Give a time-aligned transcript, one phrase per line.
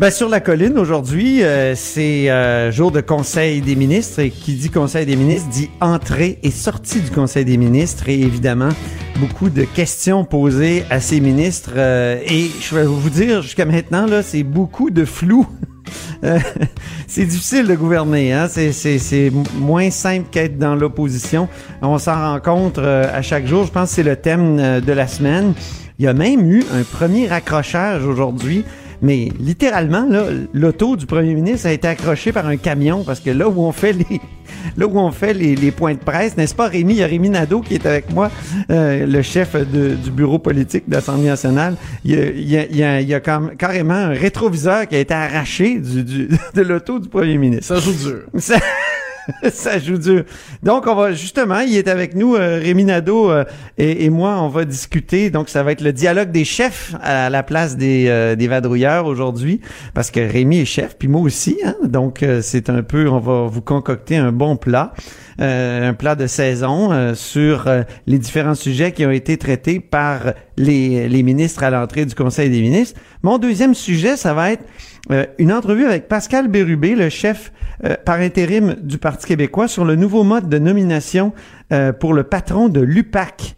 [0.00, 4.20] Ben, sur la colline, aujourd'hui, euh, c'est euh, jour de Conseil des ministres.
[4.20, 8.08] Et qui dit Conseil des ministres dit entrée et sortie du Conseil des ministres.
[8.08, 8.70] Et évidemment,
[9.18, 11.72] beaucoup de questions posées à ces ministres.
[11.76, 15.46] Euh, et je vais vous dire, jusqu'à maintenant, là, c'est beaucoup de flou.
[17.06, 18.48] c'est difficile de gouverner, hein?
[18.48, 21.46] c'est moins simple qu'être dans l'opposition.
[21.82, 23.66] On s'en rend compte à chaque jour.
[23.66, 25.52] Je pense que c'est le thème de la semaine.
[25.98, 28.64] Il y a même eu un premier accrochage aujourd'hui
[29.02, 33.30] mais littéralement, là, l'auto du premier ministre a été accroché par un camion parce que
[33.30, 34.20] là où on fait les,
[34.76, 36.94] là où on fait les, les points de presse, n'est-ce pas, Rémi?
[36.94, 38.30] Il y a Rémi Nadeau qui est avec moi,
[38.70, 41.76] euh, le chef de, du bureau politique de l'Assemblée nationale.
[42.04, 44.86] Il y a, il y a, il y a, il y a carrément un rétroviseur
[44.86, 47.74] qui a été arraché du, du de l'auto du premier ministre.
[47.74, 48.22] Ça joue dur.
[48.38, 48.58] ça
[49.84, 50.24] joue dur.
[50.62, 53.44] Donc, on va justement, il est avec nous, euh, Rémi Nadeau euh,
[53.78, 55.30] et, et, moi, on va discuter.
[55.30, 59.06] Donc, ça va être le dialogue des chefs à la place des, euh, des vadrouilleurs
[59.06, 59.60] aujourd'hui,
[59.94, 61.58] parce que Rémi est chef, puis moi aussi.
[61.64, 61.74] Hein?
[61.84, 64.92] Donc, euh, c'est un peu, on va vous concocter un bon plat.
[65.40, 67.66] Un plat de saison sur
[68.06, 72.60] les différents sujets qui ont été traités par les, ministres à l'entrée du Conseil des
[72.60, 73.00] ministres.
[73.22, 74.64] Mon deuxième sujet, ça va être
[75.38, 77.52] une entrevue avec Pascal Bérubé, le chef
[77.84, 81.32] euh, par intérim du Parti québécois sur le nouveau mode de nomination
[81.72, 83.56] euh, pour le patron de l'UPAC.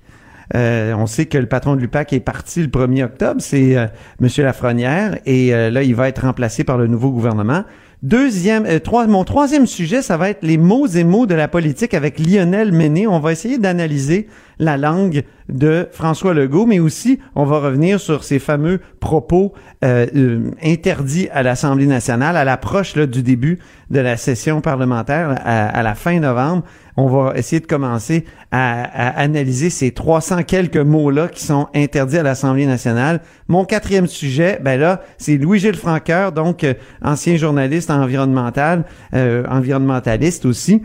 [0.54, 3.86] Euh, on sait que le patron de l'UPAC est parti le 1er octobre, c'est euh,
[4.20, 4.28] M.
[4.38, 7.64] Lafrenière, et là, il va être remplacé par le nouveau gouvernement.
[8.02, 11.94] Deuxième, trois, mon troisième sujet, ça va être les mots et mots de la politique
[11.94, 13.06] avec Lionel Méné.
[13.06, 14.26] On va essayer d'analyser
[14.58, 19.52] la langue de François Legault, mais aussi on va revenir sur ces fameux propos
[19.84, 23.60] euh, euh, interdits à l'Assemblée nationale à l'approche du début
[23.90, 26.64] de la session parlementaire à, la fin novembre.
[26.96, 28.82] On va essayer de commencer à,
[29.20, 33.20] analyser ces 300 quelques mots-là qui sont interdits à l'Assemblée nationale.
[33.48, 40.82] Mon quatrième sujet, ben là, c'est Louis-Gilles Franqueur, donc euh, ancien journaliste environnemental, environnementaliste aussi,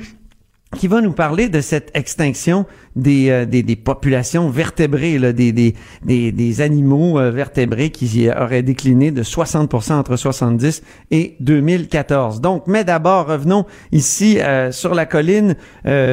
[0.76, 2.66] qui va nous parler de cette extinction
[2.98, 8.28] des, euh, des, des, populations vertébrées, là, des, des, des, des animaux euh, vertébrés qui
[8.30, 10.82] auraient décliné de 60% entre 70
[11.12, 12.42] et 2014.
[12.42, 15.56] Donc, mais d'abord, revenons ici euh, sur la colline.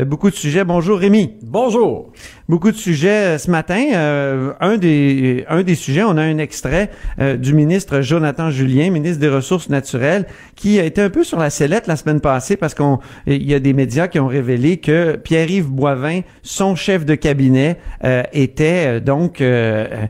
[0.06, 0.65] beaucoup de sujets.
[0.65, 1.33] Bonjour Rémi.
[1.43, 2.12] Bonjour.
[2.49, 4.55] Beaucoup de sujets ce matin.
[4.61, 6.91] un, des, un des sujets, on a un extrait
[7.39, 11.49] du ministre Jonathan Julien, ministre des Ressources naturelles, qui a été un peu sur la
[11.49, 15.17] sellette la semaine passée parce qu'on il y a des médias qui ont révélé que
[15.17, 20.07] Pierre-Yves Boivin, son chef de cabinet euh, était euh, donc euh,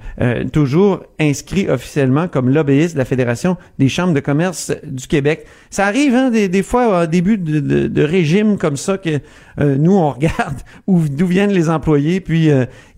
[0.53, 5.47] toujours inscrit officiellement comme lobbyiste de la Fédération des chambres de commerce du Québec.
[5.71, 9.21] Ça arrive hein, des, fois au début de, de, régime comme ça que
[9.59, 10.59] nous on regarde
[10.89, 12.49] d'où viennent les employés, puis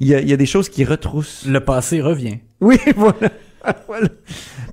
[0.01, 1.45] il y a, y, a, des choses qui retroussent.
[1.47, 2.39] Le passé revient.
[2.61, 3.31] Oui, voilà.
[3.87, 4.09] voilà.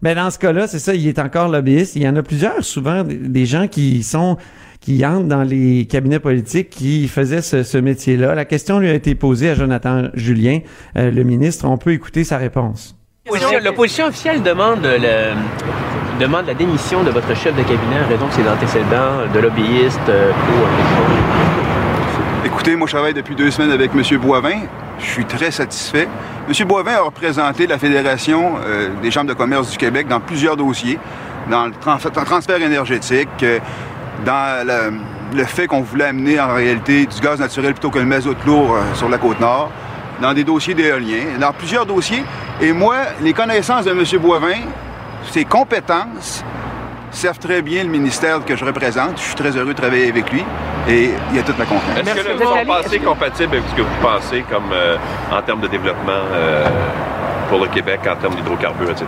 [0.01, 1.95] Mais dans ce cas-là, c'est ça, il est encore lobbyiste.
[1.95, 4.37] Il y en a plusieurs, souvent, des gens qui sont
[4.83, 8.35] qui entrent dans les cabinets politiques qui faisaient ce, métier-là.
[8.35, 10.59] La question lui a été posée à Jonathan Julien,
[10.97, 11.65] euh, le ministre.
[11.69, 12.93] On peut écouter sa réponse.
[13.63, 15.31] L'opposition officielle demande, le,
[16.19, 19.99] demande la démission de votre chef de cabinet en raison de ses antécédents de lobbyiste
[20.09, 20.31] euh,
[22.45, 24.19] Écoutez, moi je travaille depuis deux semaines avec M.
[24.19, 24.63] Boivin.
[24.99, 26.09] Je suis très satisfait.
[26.49, 26.67] M.
[26.67, 30.99] Boivin a représenté la Fédération euh, des chambres de commerce du Québec dans plusieurs dossiers,
[31.49, 33.29] dans le transfert énergétique,
[34.25, 34.67] dans
[35.33, 38.75] le, fait qu'on voulait amener en réalité du gaz naturel plutôt que le mazout lourd
[38.75, 39.71] euh, sur la côte nord,
[40.21, 42.23] dans des dossiers d'éolien, dans plusieurs dossiers.
[42.61, 44.03] Et moi, les connaissances de M.
[44.21, 44.61] Boivin,
[45.31, 46.43] ses compétences
[47.11, 49.17] servent très bien le ministère que je représente.
[49.17, 50.43] Je suis très heureux de travailler avec lui
[50.87, 51.97] et il a toute ma confiance.
[51.97, 54.97] Est-ce que le passé compatible avec ce que vous pensez comme euh,
[55.31, 56.65] en termes de développement euh,
[57.53, 59.05] pour le Québec en termes d'hydrocarbures, etc.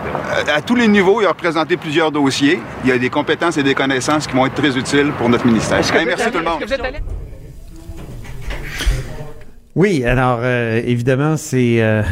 [0.48, 2.60] À, à tous les niveaux, il a représenté plusieurs dossiers.
[2.84, 5.44] Il y a des compétences et des connaissances qui vont être très utiles pour notre
[5.46, 5.80] ministère.
[5.80, 6.62] Que Hey, merci tout le monde.
[6.62, 6.98] est-ce que vous êtes allé-
[9.74, 12.02] Oui, alors euh, évidemment, c'est euh,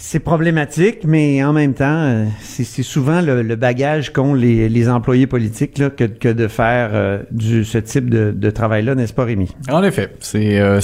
[0.00, 4.88] c'est problématique, mais en même temps, euh, c'est souvent le, le bagage qu'ont les, les
[4.88, 9.12] employés politiques là, que, que de faire euh, du, ce type de, de travail-là, n'est-ce
[9.12, 9.48] pas, Rémi?
[9.68, 10.78] En effet, c'est, euh,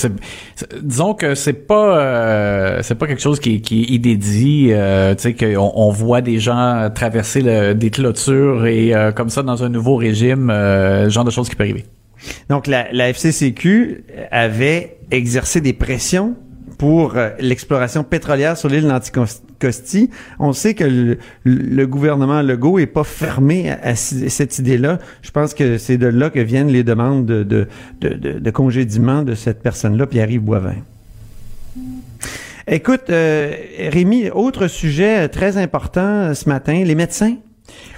[0.83, 4.69] disons que c'est pas, euh, c'est pas quelque chose qui, est- qui est inédit.
[4.73, 9.31] euh, tu sais qu'on on voit des gens traverser le- des clôtures et euh, comme
[9.31, 11.85] ça dans un nouveau régime, euh, genre de choses qui peut arriver.
[12.49, 16.35] Donc, la, la FCCQ avait exercé des pressions
[16.79, 20.11] pour euh, l'exploration pétrolière sur l'île d'Anticosti.
[20.39, 24.99] On sait que le, gouvernement Legault est pas fermé à, cette idée-là.
[25.23, 27.69] Je pense que c'est de là que viennent les demandes de, de,
[28.01, 30.77] de, congédiement de cette personne-là, Pierre-Yves Boivin.
[32.67, 37.37] Écoute, euh, Rémi, autre sujet très important euh, ce matin, les médecins.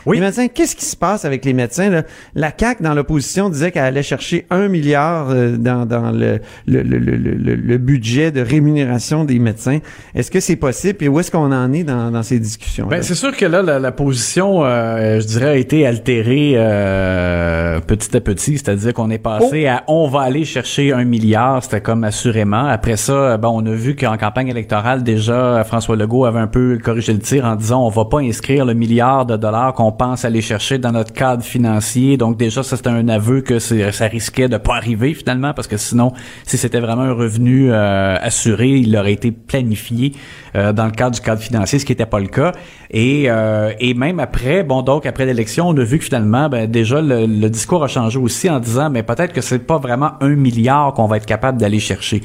[0.06, 0.16] Oui.
[0.18, 1.90] Les médecins, qu'est-ce qui se passe avec les médecins?
[1.90, 2.02] là?
[2.34, 6.82] La CAQ, dans l'opposition, disait qu'elle allait chercher un milliard euh, dans, dans le, le,
[6.82, 9.78] le, le, budget de rémunération des médecins.
[10.14, 11.02] Est-ce que c'est possible?
[11.02, 12.86] Et où est-ce qu'on en est dans, dans ces discussions?
[12.86, 17.80] Ben, c'est sûr que là, la, la position, euh, je dirais, a été altérée euh,
[17.80, 18.58] petit à petit.
[18.58, 22.66] C'est-à-dire qu'on est passé à on va aller chercher un milliard, c'était comme assurément.
[22.66, 26.78] Après ça, bon, on a vu qu'en campagne électorale, déjà, François Legault avait un peu
[26.82, 30.24] corrigé le tir en disant on va pas inscrire le milliard de dollars qu'on pense
[30.24, 32.16] aller chercher dans notre cadre financier.
[32.16, 35.76] Donc déjà, ça c'était un aveu que ça risquait de pas arriver finalement, parce que
[35.76, 36.12] sinon,
[36.44, 40.12] si c'était vraiment un revenu euh, assuré, il aurait été planifié
[40.54, 42.52] euh, dans le cadre du cadre financier, ce qui n'était pas le cas.
[42.90, 46.70] Et, euh, et même après, bon donc après l'élection, on a vu que finalement, ben,
[46.70, 50.12] déjà le, le discours a changé aussi en disant, mais peut-être que c'est pas vraiment
[50.20, 52.22] un milliard qu'on va être capable d'aller chercher.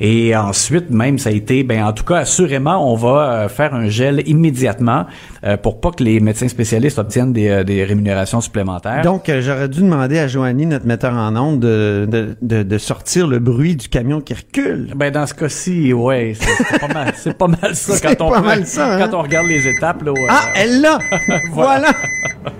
[0.00, 3.74] Et ensuite, même, ça a été, ben, en tout cas, assurément, on va euh, faire
[3.74, 5.06] un gel immédiatement
[5.44, 9.02] euh, pour pas que les médecins spécialistes obtiennent des, euh, des rémunérations supplémentaires.
[9.02, 12.78] Donc, euh, j'aurais dû demander à Joanie, notre metteur en ondes, de, de, de, de
[12.78, 14.92] sortir le bruit du camion qui recule.
[14.96, 18.40] Ben dans ce cas-ci, ouais, c'est pas mal, c'est pas mal ça quand on pas
[18.40, 18.98] mal ça, hein?
[19.08, 20.12] quand on regarde les étapes là.
[20.12, 20.26] ouais.
[20.28, 20.98] Ah, elle l'a!
[21.52, 21.74] voilà!
[21.74, 21.88] Voilà.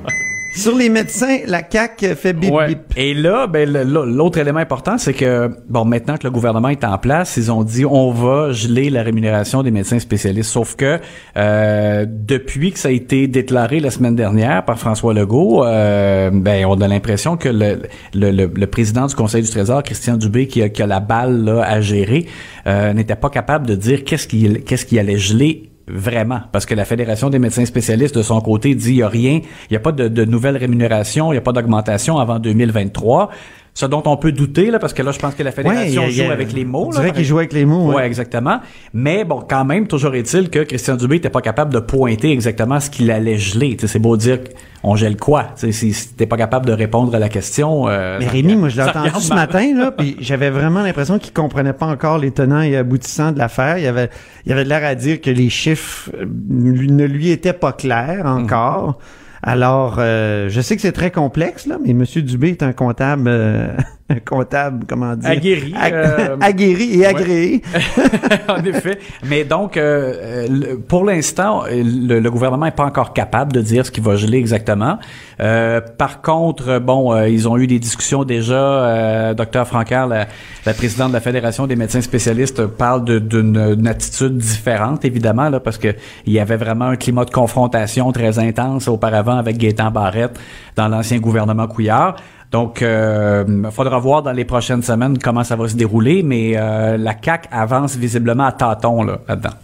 [0.56, 2.68] Sur les médecins, la CAQ fait bip Ouais.
[2.68, 2.78] bip.
[2.96, 6.96] Et là, ben l'autre élément important, c'est que bon, maintenant que le gouvernement est en
[6.96, 10.50] place, ils ont dit on va geler la rémunération des médecins spécialistes.
[10.50, 11.00] Sauf que
[11.36, 16.64] euh, depuis que ça a été déclaré la semaine dernière par François Legault, euh, ben
[16.66, 17.82] on a l'impression que le,
[18.14, 21.00] le, le- le président du Conseil du Trésor, Christian Dubé, qui a, qui a la
[21.00, 22.26] balle là, à gérer,
[22.68, 26.74] euh, n'était pas capable de dire qu'est-ce qui qu'est-ce qui allait geler Vraiment, parce que
[26.74, 29.76] la Fédération des médecins spécialistes, de son côté, dit il n'y a rien, il n'y
[29.76, 33.30] a pas de, de nouvelle rémunération, il n'y a pas d'augmentation avant 2023.
[33.76, 36.08] Ce dont on peut douter, là, parce que là, je pense que la Fédération Ouais,
[36.08, 36.84] a- joue avec les mots.
[36.86, 37.88] On dirait par qu'il joue avec les mots.
[37.88, 38.06] Ouais, ouais.
[38.06, 38.60] exactement.
[38.94, 42.78] Mais bon, quand même, toujours est-il que Christian Dubé n'était pas capable de pointer exactement
[42.78, 43.76] ce qu'il allait geler.
[43.84, 44.38] C'est beau dire
[44.84, 45.46] on gèle quoi?
[45.56, 47.88] Si si t'es pas capable de répondre à la question.
[47.88, 51.18] euh, Mais Rémi, moi, je l'ai entendu regarde ce matin, là, puis j'avais vraiment l'impression
[51.18, 53.78] qu'il comprenait pas encore les tenants et aboutissants de l'affaire.
[53.78, 54.10] Il y avait,
[54.46, 57.72] il avait de l'air à dire que les chiffres euh, lui- ne lui étaient pas
[57.72, 58.98] clairs encore.
[59.42, 62.04] Alors, euh, je sais que c'est très complexe, là, mais M.
[62.22, 63.68] Dubé est un comptable, euh,
[64.26, 65.30] comptable, comment dire?
[65.30, 67.62] Aguerri, Ag- euh, aguerri et agréé.
[68.48, 68.98] en effet.
[69.24, 70.14] Mais donc, euh,
[70.50, 74.02] euh, pour l'instant, euh, le, le gouvernement n'est pas encore capable de dire ce qu'il
[74.04, 74.98] va geler exactement.
[75.40, 78.54] Euh, par contre, bon, euh, ils ont eu des discussions déjà.
[78.54, 80.26] Euh, Docteur Francaire, la,
[80.66, 85.78] la présidente de la Fédération des médecins spécialistes, parle d'une attitude différente, évidemment, là, parce
[85.78, 85.94] que
[86.26, 90.38] il y avait vraiment un climat de confrontation très intense auparavant avec Gaétan Barrette
[90.76, 92.16] dans l'ancien gouvernement Couillard.
[92.54, 96.96] Donc, il faudra voir dans les prochaines semaines comment ça va se dérouler, mais euh,
[96.96, 99.56] la CAC avance visiblement à tâtons là, là-dedans.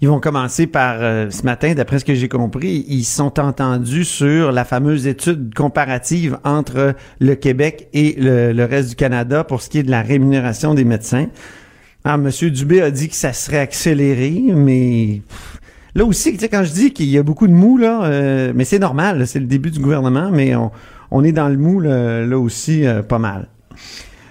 [0.00, 4.04] Ils vont commencer par, euh, ce matin, d'après ce que j'ai compris, ils sont entendus
[4.04, 9.68] sur la fameuse étude comparative entre le Québec et le, reste du Canada pour ce
[9.68, 11.26] qui est de la rémunération des médecins.
[12.04, 15.22] Ah, Monsieur Dubé a dit que ça serait accéléré, mais
[15.96, 18.78] là aussi, quand je dis qu'il y a beaucoup de mou, là, euh, mais c'est
[18.78, 20.70] normal, c'est le début du gouvernement, mais on,
[21.10, 23.48] on est dans le mou, là, là aussi, euh, pas mal.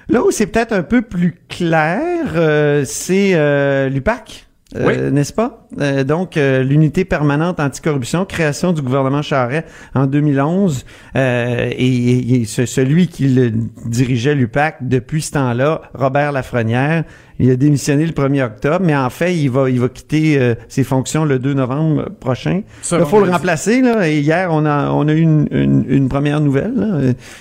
[0.09, 4.45] Là où c'est peut-être un peu plus clair, euh, c'est euh, l'UPAC.
[4.75, 5.67] Euh, n'est-ce pas?
[5.81, 12.45] Euh, donc, euh, l'unité permanente anticorruption, création du gouvernement Charest en 2011, euh, et, et
[12.45, 13.51] ce- celui qui le
[13.87, 17.03] dirigeait l'UPAC depuis ce temps-là, Robert Lafrenière,
[17.39, 20.55] Il a démissionné le 1er octobre, mais en fait, il va, il va quitter euh,
[20.67, 22.63] ses fonctions le 2 novembre prochain.
[22.91, 23.81] Il on faut le remplacer.
[23.81, 26.73] Là, et hier, on a, on a eu une, une, une première nouvelle.
[26.75, 26.99] là.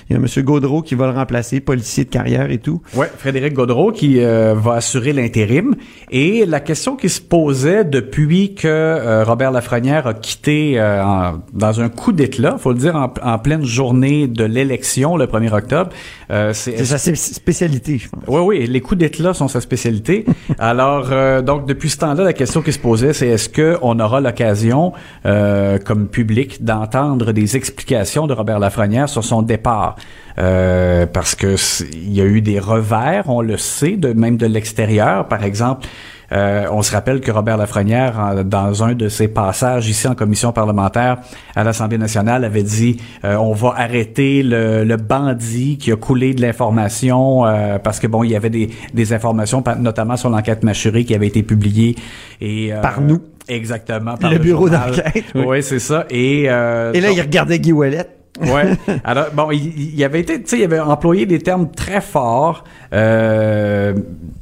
[0.09, 0.27] Il y a M.
[0.45, 2.81] Gaudreau qui va le remplacer, policier de carrière et tout.
[2.95, 5.75] Ouais, Frédéric Gaudreau qui euh, va assurer l'intérim.
[6.13, 11.43] Et la question qui se posait depuis que euh, Robert Lafrenière a quitté euh, en-
[11.53, 15.53] dans un coup d'éclat, faut le dire, en, en pleine journée de l'élection, le 1er
[15.53, 15.91] octobre,
[16.31, 18.23] euh, c'est C'est sa spé- spécialité, je pense.
[18.29, 19.88] Oui, oui, les coups d'éclat sont sa spécialité.
[20.59, 24.21] Alors, euh, donc, depuis ce temps-là, la question qui se posait, c'est est-ce qu'on aura
[24.21, 24.93] l'occasion,
[25.27, 29.97] euh, comme public, d'entendre des explications de Robert Lafrenière sur son départ?
[30.39, 31.57] Euh, parce que
[31.93, 35.27] il y a eu des revers, on le sait, de même de l'extérieur.
[35.27, 35.87] Par exemple,
[36.33, 40.15] euh, on se rappelle que Robert Lafrenière, en- dans un de ses passages ici en
[40.15, 41.19] commission parlementaire
[41.57, 46.35] à l'Assemblée nationale, avait dit euh, on va arrêter le, le bandit qui a coulé
[46.35, 50.63] de l'information euh, parce que bon, il y avait des, des informations, notamment sur l'enquête
[50.65, 51.95] mâchurée qui avait été publiée
[52.41, 53.21] et euh, Par nous.
[53.49, 55.63] exactement par Le bureau d'enquête, Oui, oui.
[55.63, 56.05] c'est ça.
[56.11, 58.07] Et, euh, Et là, donc- il regardait Guy Ouellet.
[58.41, 58.77] Ouais.
[59.05, 62.65] Alors bon, il, il avait été, tu sais, il avait employé des termes très forts.
[62.93, 63.95] Euh,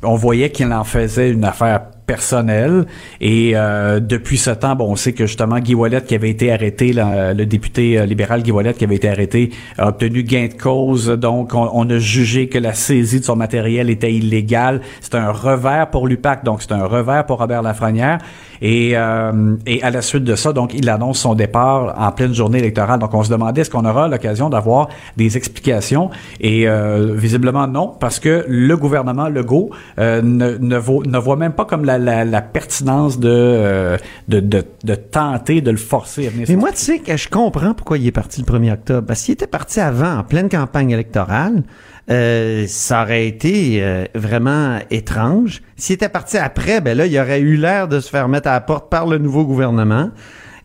[0.03, 2.87] on voyait qu'il en faisait une affaire personnelle.
[3.21, 6.53] Et euh, depuis ce temps, bon, on sait que justement Guy Wallet qui avait été
[6.53, 10.61] arrêté, le député euh, libéral Guy Wallet qui avait été arrêté, a obtenu gain de
[10.61, 11.09] cause.
[11.09, 14.81] Donc, on, a jugé que la saisie de son matériel était illégale.
[15.01, 18.19] C'est un revers pour l'UPAC, donc c'est un revers pour Robert Lafrenière.
[18.63, 22.35] Et, euh, et à la suite de ça, donc, il annonce son départ en pleine
[22.35, 22.99] journée électorale.
[22.99, 26.11] Donc, on se demandait est-ce qu'on aura l'occasion d'avoir des explications.
[26.41, 31.37] Et euh, visiblement non, parce que le gouvernement Legault euh, ne, ne, vaut- ne voit
[31.37, 33.97] même pas comme la, la, la pertinence de, euh,
[34.29, 36.47] de, de, de tenter de le forcer à venir.
[36.49, 39.07] Mais moi, tu sais que je comprends pourquoi il est parti le 1er octobre.
[39.07, 41.63] Parce qu'il était parti avant, en pleine campagne électorale.
[42.09, 45.63] Euh, ça aurait été euh, vraiment étrange.
[45.77, 48.53] S'il était parti après, ben là, il aurait eu l'air de se faire mettre à
[48.53, 50.11] la porte par le nouveau gouvernement.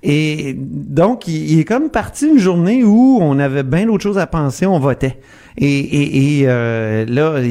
[0.04, 4.20] Et donc, il, il est comme parti une journée où on avait bien d'autres choses
[4.20, 5.18] à penser, on votait.
[5.58, 7.42] Et, et, et euh, là,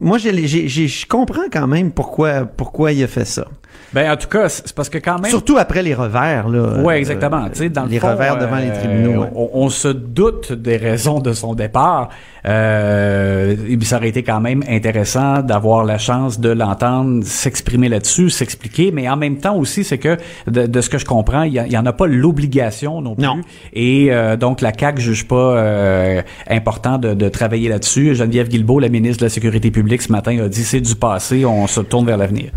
[0.00, 3.46] moi, je comprends quand même pourquoi, pourquoi il a fait ça.
[3.92, 5.30] Ben, en tout cas, c'est parce que quand même.
[5.30, 6.80] Surtout après les revers, là.
[6.82, 7.48] Ouais, Euh, exactement.
[7.50, 9.26] Tu sais, dans le les fond, revers devant les euh, tribunaux.
[9.34, 12.08] On, on se doute des raisons de son départ.
[12.44, 18.90] Euh, ça aurait été quand même intéressant d'avoir la chance de l'entendre s'exprimer là-dessus, s'expliquer.
[18.92, 20.16] Mais en même temps aussi, c'est que
[20.46, 23.24] de, de ce que je comprends, il y, en a pas l'obligation non plus.
[23.24, 23.40] Non.
[23.72, 28.14] Et euh, donc la CAC juge pas euh, important de, de travailler là-dessus.
[28.14, 31.44] Geneviève Guilbeault, la ministre de la Sécurité publique, ce matin a dit c'est du passé,
[31.44, 32.50] on se tourne vers l'avenir.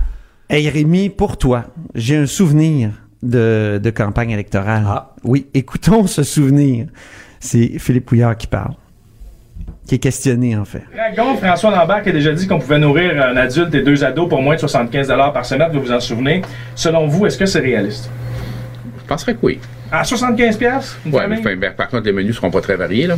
[0.50, 2.92] Hey Rémi, pour toi, j'ai un souvenir
[3.24, 4.84] de, de campagne électorale.
[4.88, 5.16] Ah.
[5.24, 6.88] Oui, écoutons ce souvenir.
[7.40, 8.74] C'est Philippe Couillard qui parle.
[9.88, 10.84] Qui est questionné, en fait.
[10.96, 14.28] Dragon, François Lambert qui a déjà dit qu'on pouvait nourrir un adulte et deux ados
[14.30, 16.42] pour moins de 75 par semaine, vous vous en souvenez.
[16.76, 18.10] Selon vous, est-ce que c'est réaliste?
[19.00, 19.60] Je penserais que oui.
[19.92, 23.06] À 75 pièces Ouais, mais enfin, ben, par contre, les menus seront pas très variés,
[23.06, 23.18] là.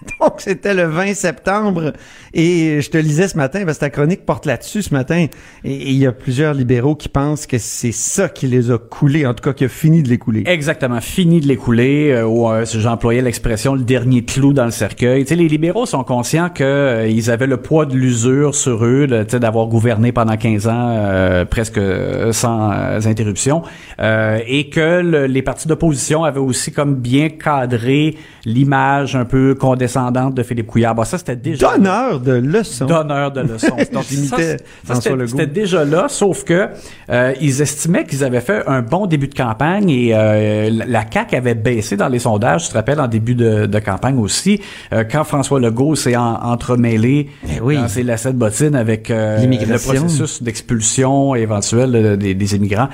[0.20, 1.92] Donc, c'était le 20 septembre.
[2.32, 5.26] Et je te lisais ce matin, parce que ta chronique porte là-dessus ce matin.
[5.64, 9.26] Et il y a plusieurs libéraux qui pensent que c'est ça qui les a coulés,
[9.26, 10.44] en tout cas qui a fini de les couler.
[10.46, 12.12] Exactement, fini de l'écouler.
[12.12, 15.24] Euh, ou euh, j'employais l'expression le dernier clou dans le cercueil.
[15.24, 18.84] Tu sais, les libéraux sont conscients que euh, ils avaient le poids de l'usure sur
[18.84, 21.80] eux, tu sais, d'avoir gouverné pendant 15 ans euh, presque
[22.32, 22.70] sans
[23.06, 23.62] interruption,
[24.00, 29.89] et que le- les partis d'opposition avaient aussi comme bien cadré l'image un peu condescendante
[30.34, 30.94] de Philippe Couillard.
[30.94, 32.86] Bon, ça c'était déjà Donneur de leçons.
[32.86, 33.76] donneur de leçons.
[33.92, 34.56] Donc, c'était-
[35.10, 35.26] Legault.
[35.26, 36.68] C'était déjà là, sauf que
[37.10, 41.36] euh, ils estimaient qu'ils avaient fait un bon début de campagne et euh, la- CAQ
[41.36, 44.60] avait baissé dans les sondages, tu te rappelles, en début de, de campagne aussi,
[44.92, 47.76] euh, quand François Legault s'est en- entremêlé Eh oui.
[47.76, 52.88] dans ses lacets de bottines avec euh, le processus d'expulsion éventuelle euh, des, des immigrants.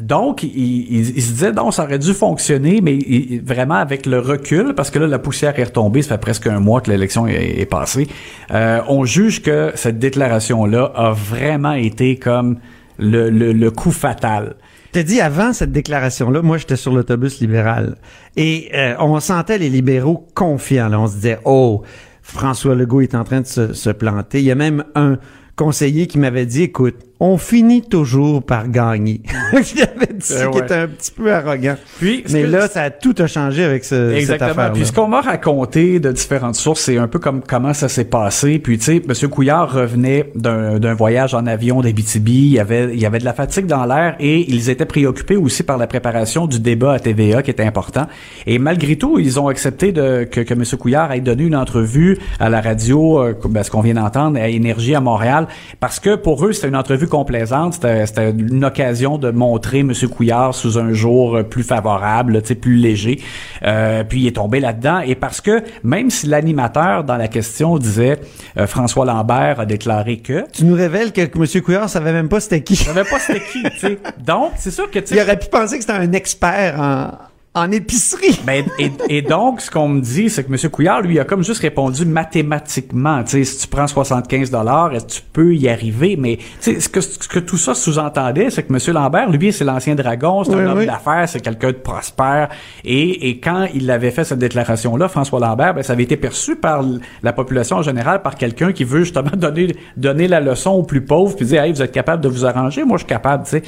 [0.00, 2.98] Donc, il, il- il se disait, non, ça aurait dû fonctionner, mais
[3.44, 6.58] vraiment avec le recul, parce que là, la poussière est retombée, ça fait presque un
[6.58, 8.08] mois que l'élection est, est passée,
[8.52, 12.58] euh, on juge que cette déclaration-là a vraiment été comme
[12.98, 14.56] le, le, le coup fatal.
[14.94, 17.96] Je te dis, avant cette déclaration-là, moi, j'étais sur l'autobus libéral.
[18.36, 20.88] Et euh, on sentait les libéraux confiants.
[20.88, 21.00] Là.
[21.00, 21.82] On se disait, oh,
[22.22, 24.38] François Legault est en train de se, se planter.
[24.38, 25.18] Il y a même un
[25.56, 29.20] conseiller qui m'avait dit, écoute, on finit toujours par gagner.
[29.52, 30.58] J'avais dit qu'il ouais.
[30.58, 31.76] était un petit peu arrogant.
[31.98, 34.50] Puis, Mais là, ça a tout a changé avec ce, cette Exactement.
[34.50, 34.72] affaire.
[34.72, 38.04] Puis ce qu'on m'a raconté de différentes sources, c'est un peu comme comment ça s'est
[38.04, 38.58] passé.
[38.58, 42.32] Puis tu sais, Monsieur Couillard revenait d'un d'un voyage en avion d'Abitibi.
[42.46, 45.36] Il y avait il y avait de la fatigue dans l'air et ils étaient préoccupés
[45.36, 48.06] aussi par la préparation du débat à TVA qui était important.
[48.46, 52.18] Et malgré tout, ils ont accepté de, que, que Monsieur Couillard ait donné une entrevue
[52.40, 55.46] à la radio, euh, ben, ce qu'on vient d'entendre, à Énergie à Montréal,
[55.80, 57.74] parce que pour eux c'était une entrevue complaisante.
[57.74, 62.54] C'était c'était une occasion de montrer Monsieur Couillard sous un jour plus favorable, tu sais,
[62.54, 63.20] plus léger.
[63.62, 65.00] Euh, puis il est tombé là-dedans.
[65.00, 68.20] Et parce que même si l'animateur dans la question disait
[68.58, 71.62] euh, François Lambert a déclaré que Tu nous révèles que, M.
[71.62, 72.74] Couillard savait même pas c'était qui.
[72.74, 73.98] je savais pas c'était qui, tu sais.
[74.24, 77.10] Donc c'est sûr que tu Il aurait pu penser que c'était un expert en,
[77.54, 78.40] en épicerie.
[78.44, 80.70] Ben, et, et donc, ce qu'on me dit, c'est que M.
[80.70, 83.22] Couillard, lui, a comme juste répondu mathématiquement.
[83.22, 86.16] Tu sais, si tu prends 75 dollars, est-ce que tu peux y arriver?
[86.18, 88.94] Mais, tu sais, ce que, ce que tout ça sous-entendait, c'est que M.
[88.94, 90.86] Lambert, lui, c'est l'ancien dragon, c'est Oui, un homme oui.
[90.86, 92.48] d'affaires, c'est quelqu'un de prospère.
[92.84, 96.56] Et, et quand il avait fait cette déclaration-là, François Lambert, ben, ça avait été perçu
[96.56, 96.84] par
[97.22, 101.02] la population en général, par quelqu'un qui veut justement donner, donner la leçon aux plus
[101.04, 102.84] pauvres, puis dire, hey, vous êtes capable de vous arranger?
[102.84, 103.62] Moi, je suis capable, tu sais.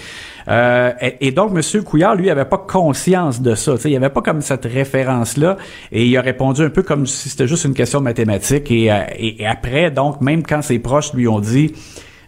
[0.48, 1.82] Euh, et, et donc, M.
[1.84, 3.75] Couillard, lui, avait pas conscience de ça.
[3.84, 5.56] Il avait pas comme cette référence-là.
[5.92, 8.70] Et il a répondu un peu comme si c'était juste une question de mathématiques.
[8.70, 11.72] Et, euh, et après, donc, même quand ses proches lui ont dit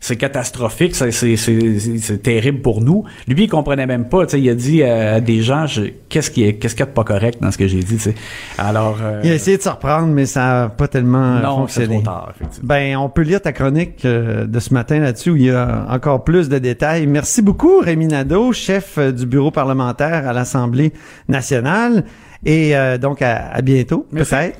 [0.01, 3.05] c'est catastrophique, c'est, c'est, c'est, c'est- c'est terrible pour nous.
[3.27, 4.27] Lui, il comprenait même pas.
[4.27, 6.81] Tu sais, il a dit euh, à des gens, je- qu'est-ce qui est, qu'est-ce qu'il
[6.81, 7.97] y a de pas correct dans ce que j'ai dit.
[7.97, 8.15] Tu sais.
[8.59, 11.67] Alors, euh, Il a essayé de se reprendre, mais ça n'a pas tellement euh, non,
[11.69, 11.95] c'est fonctionné.
[11.97, 12.69] trop tard, effectivement.
[12.69, 15.87] Ben, on peut lire ta chronique euh, de ce matin là-dessus où il y a
[15.91, 17.07] encore plus de détails.
[17.07, 20.93] Merci beaucoup, Rémi Nadeau, chef du bureau parlementaire à l'Assemblée
[21.29, 22.05] nationale.
[22.45, 24.31] Et euh, donc, à, à bientôt, Merci.
[24.35, 24.59] peut-être.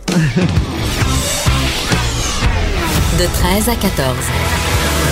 [3.19, 4.17] De 13 à 14,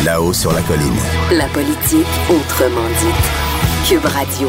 [0.05, 0.93] Là-haut sur la colline.
[1.37, 3.89] la politique autrement dite.
[3.89, 4.49] Cube Radio.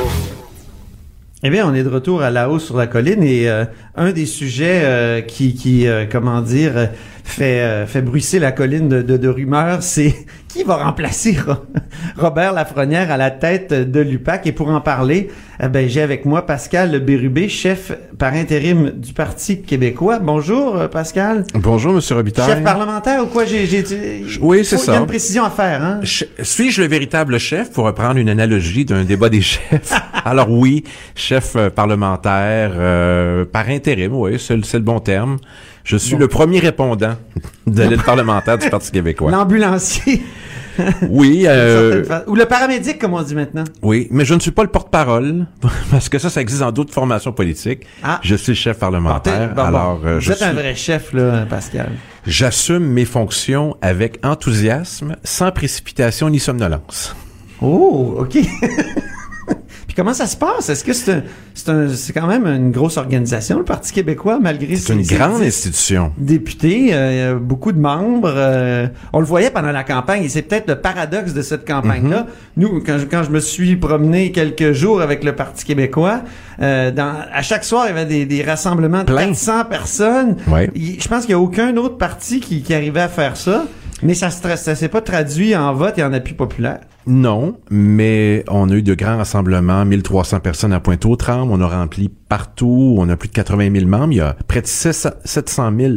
[1.43, 4.11] Eh bien, on est de retour à la hausse sur la colline et euh, un
[4.11, 6.85] des sujets euh, qui, qui euh, comment dire, euh,
[7.27, 10.15] fait euh, fait bruisser la colline de, de, de rumeurs, c'est
[10.48, 11.53] qui va remplacer Ro-
[12.17, 14.48] Robert Lafrenière à la tête de l'UPAC?
[14.48, 15.29] Et pour en parler,
[15.62, 20.19] eh ben, j'ai avec moi Pascal Bérubé, chef par intérim du Parti québécois.
[20.19, 21.43] Bonjour, euh, Pascal.
[21.53, 22.48] Bonjour, Monsieur Robitaille.
[22.50, 23.46] Chef parlementaire ou quoi?
[23.46, 23.84] J'ai, j'ai,
[24.41, 25.00] Oui, c'est faut- Il y a ça.
[25.01, 26.00] une précision à faire, hein?
[26.03, 29.93] Suis-je le véritable chef pour reprendre une analogie d'un débat des chefs?
[30.25, 30.84] Alors oui,
[31.15, 35.38] chef euh, parlementaire euh, par intérim, oui, c'est le, c'est le bon terme.
[35.88, 37.15] Je suis le premier répondant
[37.65, 39.32] de l'aide parlementaire du Parti québécois.
[39.32, 40.22] L'ambulancier.
[41.10, 43.63] Oui, euh, Ou le paramédic, comme on dit maintenant.
[43.82, 45.48] oui, mais je ne suis pas le porte-parole
[45.91, 47.84] parce que ça, ça existe dans d'autres formations politiques.
[48.03, 48.20] Ah.
[48.22, 49.53] Je suis le chef parlementaire.
[49.56, 49.67] Bon, bon.
[49.67, 51.91] alors, euh, Vous êtes un vrai chef, là, Pascal.
[52.26, 57.15] j'assume mes fonctions avec enthousiasme, sans précipitation ni somnolence.
[57.62, 58.38] Oh, OK.
[59.88, 60.69] Puis comment ça se passe?
[60.69, 64.39] Est-ce que c'est un, c'est un, c'est quand même une grosse organisation, le Parti québécois,
[64.41, 66.12] malgré C'est une grande institution.
[66.17, 68.31] députés, euh, il y a beaucoup de membres.
[68.36, 72.23] euh, on le voyait pendant la campagne, et c'est peut-être le paradoxe de cette campagne-là.
[72.23, 72.57] Mm-hmm.
[72.57, 76.21] Nous, quand je, quand je me suis promené quelques jours avec le Parti québécois,
[76.62, 79.27] euh, dans, à chaque soir, il y avait des, des rassemblements de Plein.
[79.27, 80.36] 400 personnes.
[80.47, 80.69] Ouais.
[80.75, 83.65] Il- je pense qu'il n'y a aucun autre parti qui, qui arrivait à faire ça.
[84.03, 86.81] Mais ça ne s'est pas traduit en vote et en appui populaire?
[87.07, 92.10] Non, mais on a eu de grands rassemblements, 1300 personnes à Pointe-aux-Trembles, on a rempli
[92.10, 95.71] partout, on a plus de 80 000 membres, il y a près de 600 700
[95.79, 95.93] 000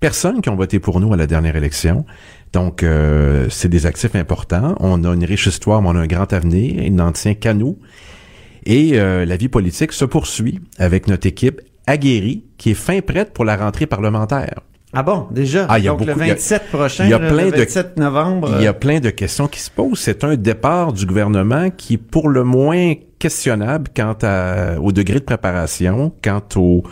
[0.00, 2.04] personnes qui ont voté pour nous à la dernière élection.
[2.52, 4.74] Donc, euh, c'est des actifs importants.
[4.80, 6.82] On a une riche histoire, mais on a un grand avenir.
[6.82, 7.78] Il n'en tient qu'à nous.
[8.64, 13.32] Et euh, la vie politique se poursuit avec notre équipe aguerrie qui est fin prête
[13.32, 14.60] pour la rentrée parlementaire.
[14.94, 15.66] Ah bon, déjà?
[15.68, 17.18] Ah, il y a Donc le beaucoup- il y a- 27 prochain, il y a
[17.18, 18.54] le- plein le de- 27 novembre.
[18.56, 19.98] Il y euh, a plein de questions qui se posent.
[19.98, 25.16] C'est un départ du gouvernement qui est pour le moins questionnable quant à, au degré
[25.18, 26.84] de préparation, quant aux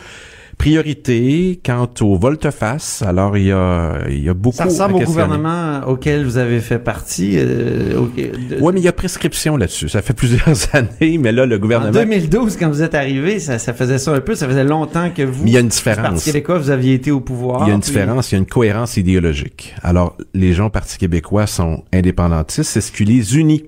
[0.59, 3.03] priorités, quant au volte-face.
[3.03, 6.39] Alors, il y a, il y a beaucoup Ça ressemble à au gouvernement auquel vous
[6.39, 7.35] avez fait partie.
[7.37, 9.89] euh, de- Oui, mais il y a prescription là-dessus.
[9.89, 11.93] Ça fait plusieurs années, mais là, le en gouvernement...
[11.93, 14.35] 2012, quand vous êtes arrivé, ça, ça faisait ça un peu.
[14.35, 16.25] Ça faisait longtemps que vous, Mais il y a une du Parti différence.
[16.25, 17.63] québécois, vous aviez été au pouvoir.
[17.65, 19.75] Il y a une puis- différence, il y a une cohérence idéologique.
[19.83, 23.65] Alors, les gens Parti québécois sont indépendantistes, c'est ce qui les unit.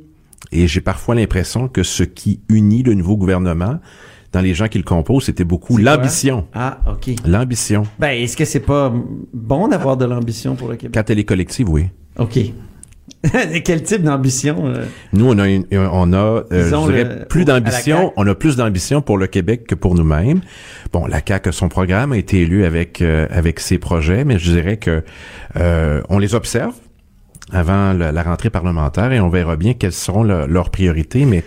[0.53, 3.81] Et j'ai parfois l'impression que ce qui unit le nouveau gouvernement,
[4.33, 6.47] dans les gens qui le composent, c'était beaucoup l'ambition.
[6.55, 7.15] Ah, OK.
[7.27, 7.85] L'ambition.
[7.99, 8.93] Ben, est-ce que c'est pas
[9.33, 10.95] bon d'avoir de l'ambition pour le Québec?
[10.95, 11.87] Quand elle est collective, oui.
[12.19, 12.39] OK.
[13.65, 14.67] Quel type d'ambition?
[14.67, 14.85] euh?
[15.13, 18.13] Nous, on a, une- on a euh, je dirais, le- plus d'ambition.
[18.17, 20.41] On a plus d'ambition pour le Québec que pour nous-mêmes.
[20.93, 24.53] Bon, la CAQ, son programme a été élu avec euh, avec ses projets, mais je
[24.53, 25.03] dirais que
[25.57, 26.75] euh, on les observe.
[27.53, 31.25] avant la, la rentrée parlementaire et on verra bien quelles seront le- leurs priorités.
[31.25, 31.43] Mais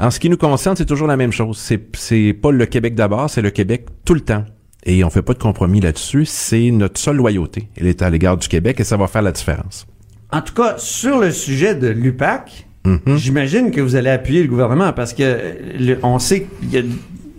[0.00, 1.58] en ce qui nous concerne, c'est toujours la même chose.
[1.58, 4.44] C'est, c'est pas le Québec d'abord, c'est le Québec tout le temps.
[4.86, 6.24] Et on fait pas de compromis là-dessus.
[6.26, 7.68] C'est notre seule loyauté.
[7.76, 9.86] Elle est à l'égard du Québec et ça va faire la différence.
[10.30, 13.16] En tout cas, sur le sujet de l'UPAC, Mhm.
[13.16, 15.38] j'imagine que vous allez appuyer le gouvernement parce que
[15.78, 16.82] le- on sait qu'il y a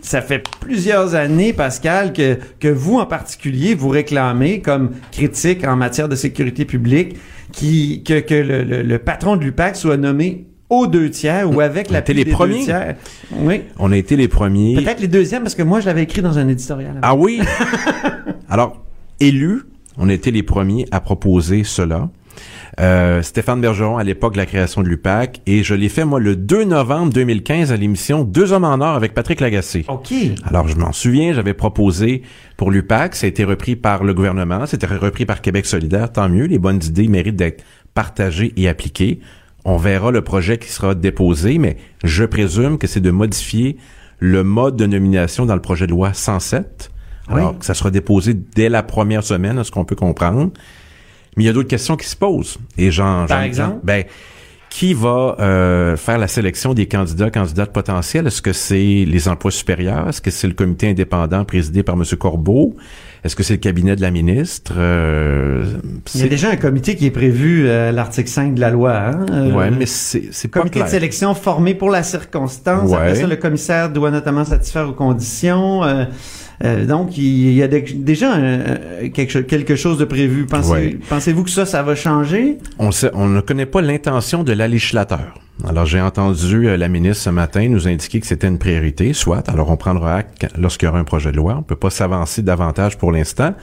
[0.01, 5.75] ça fait plusieurs années, Pascal, que, que vous en particulier, vous réclamez comme critique en
[5.75, 7.15] matière de sécurité publique
[7.51, 11.61] qui, que, que le, le- le patron de l'UPAC soit nommé aux deux tiers ou
[11.61, 12.63] avec la les premiers.
[12.63, 12.95] tiers.
[13.31, 13.61] Oui.
[13.77, 14.75] On a été les premiers.
[14.75, 16.99] Peut-être les deuxièmes parce que moi, je l'avais écrit dans un éditorial.
[17.01, 17.41] Ah oui?
[18.49, 18.83] Alors,
[19.19, 19.63] élus,
[19.97, 22.09] on a été les premiers à proposer cela.
[22.79, 26.19] Euh, Stéphane Bergeron à l'époque de la création de l'UPAC et je l'ai fait moi
[26.19, 29.85] le 2 novembre 2015 à l'émission Deux hommes en or avec Patrick Lagacé.
[29.87, 30.13] OK.
[30.43, 32.23] Alors je m'en souviens, j'avais proposé
[32.57, 36.27] pour l'UPAC, ça a été repris par le gouvernement, c'était repris par Québec solidaire, tant
[36.27, 39.21] mieux, les bonnes idées méritent d'être partagées et appliquées.
[39.65, 43.77] On verra le projet qui sera déposé, mais je présume que c'est de modifier
[44.19, 46.91] le mode de nomination dans le projet de loi 107.
[47.27, 47.59] Alors Oui.
[47.59, 50.51] que ça sera déposé dès la première semaine, à ce qu'on peut comprendre.
[51.35, 52.57] Mais il y a d'autres questions qui se posent.
[52.77, 53.79] Et j'en, Par exemple?
[53.83, 54.03] ben,
[54.69, 58.27] qui va euh, faire la sélection des candidats, candidates potentiels?
[58.27, 60.07] Est-ce que c'est les emplois supérieurs?
[60.09, 62.03] Est-ce que c'est le comité indépendant présidé par M.
[62.19, 62.75] Corbeau?
[63.25, 64.73] Est-ce que c'est le cabinet de la ministre?
[64.77, 65.65] Euh,
[66.13, 68.95] Il y a déjà un comité qui est prévu à l'article 5 de la loi.
[68.95, 69.25] Hein?
[69.31, 70.85] Euh, ouais, mais c'est, c'est pas comité clair.
[70.85, 72.87] de sélection formé pour la circonstance.
[72.87, 72.97] Ouais.
[72.97, 75.81] Après ça, le commissaire doit notamment satisfaire aux conditions.
[76.63, 80.45] Euh, euh, donc, il y a de- déjà un- un- quelque, quelque chose de prévu.
[80.45, 80.97] Pensez, Ouais.
[81.09, 82.57] Pensez-vous que ça, ça va changer?
[82.79, 85.33] On, sait- on ne connaît pas l'intention de la législateur.
[85.67, 89.47] Alors, j'ai entendu euh, la ministre ce matin nous indiquer que c'était une priorité, soit.
[89.49, 91.55] Alors, on prendra acte lorsqu'il y aura un projet de loi.
[91.59, 93.53] On peut pas s'avancer davantage pour l'instant.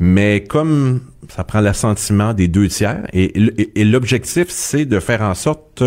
[0.00, 5.22] Mais comme ça prend l'assentiment des deux tiers, et, et- et l'objectif, c'est de faire
[5.22, 5.82] en sorte